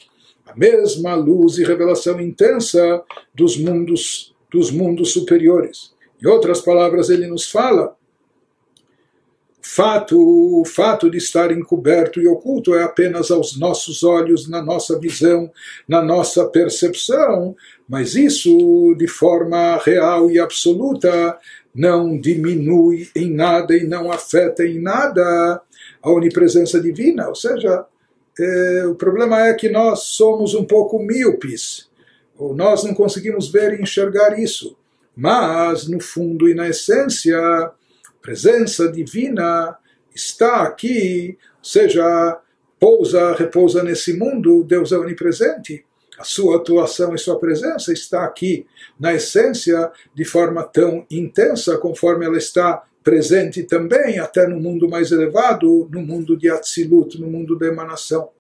a 0.47 0.55
mesma 0.57 1.15
luz 1.15 1.59
e 1.59 1.65
revelação 1.65 2.21
intensa 2.21 3.03
dos 3.35 3.57
mundos 3.57 4.36
dos 4.51 4.71
mundos 4.71 5.13
superiores. 5.13 5.95
Em 6.23 6.27
outras 6.27 6.61
palavras, 6.61 7.11
ele 7.11 7.27
nos 7.27 7.51
fala 7.51 7.97
fato, 9.67 10.17
o 10.61 10.65
fato 10.65 11.11
de 11.11 11.19
estar 11.19 11.51
encoberto 11.51 12.21
e 12.21 12.29
oculto 12.29 12.75
é 12.75 12.85
apenas 12.85 13.33
aos 13.33 13.59
nossos 13.59 14.05
olhos, 14.05 14.49
na 14.49 14.63
nossa 14.63 14.99
visão, 14.99 15.51
na 15.89 16.01
nossa 16.01 16.47
percepção, 16.47 17.55
mas 17.89 18.15
isso 18.15 18.95
de 18.97 19.09
forma 19.09 19.77
real 19.79 20.31
e 20.31 20.39
absoluta 20.39 21.37
não 21.75 22.19
diminui 22.19 23.09
em 23.15 23.29
nada 23.31 23.77
e 23.77 23.85
não 23.85 24.11
afeta 24.11 24.65
em 24.65 24.81
nada 24.81 25.61
a 26.01 26.11
onipresença 26.11 26.81
divina. 26.81 27.29
Ou 27.29 27.35
seja, 27.35 27.85
é, 28.39 28.87
o 28.87 28.95
problema 28.95 29.49
é 29.49 29.53
que 29.53 29.69
nós 29.69 30.05
somos 30.05 30.55
um 30.55 30.65
pouco 30.65 30.99
míopes 30.99 31.89
ou 32.39 32.55
nós 32.55 32.85
não 32.85 32.95
conseguimos 32.95 33.49
ver 33.49 33.79
e 33.79 33.83
enxergar 33.83 34.39
isso. 34.39 34.77
Mas, 35.15 35.89
no 35.89 36.01
fundo 36.01 36.49
e 36.49 36.55
na 36.55 36.69
essência, 36.69 37.39
a 37.39 37.73
presença 38.21 38.91
divina 38.91 39.77
está 40.15 40.63
aqui, 40.63 41.39
ou 41.59 41.65
seja, 41.65 42.41
pousa, 42.79 43.35
repousa 43.35 43.83
nesse 43.83 44.13
mundo, 44.13 44.65
Deus 44.65 44.93
é 44.93 44.99
onipresente. 44.99 45.85
A 46.19 46.25
sua 46.25 46.57
atuação 46.57 47.15
e 47.15 47.19
sua 47.19 47.39
presença 47.39 47.93
está 47.93 48.25
aqui, 48.25 48.67
na 48.99 49.15
essência, 49.15 49.91
de 50.15 50.25
forma 50.25 50.63
tão 50.63 51.07
intensa 51.11 51.77
conforme 51.77 52.25
ela 52.25 52.39
está 52.39 52.83
presente 53.05 53.63
também, 53.63 54.19
até 54.19 54.49
no 54.49 54.59
mundo 54.59 54.89
mais 54.89 55.13
elevado, 55.13 55.89
no 55.93 56.01
mundo 56.01 56.37
de 56.37 56.51
Atzilut, 56.51 57.21
no 57.21 57.29
mundo 57.29 57.57
da 57.57 57.67
emanação. 57.67 58.31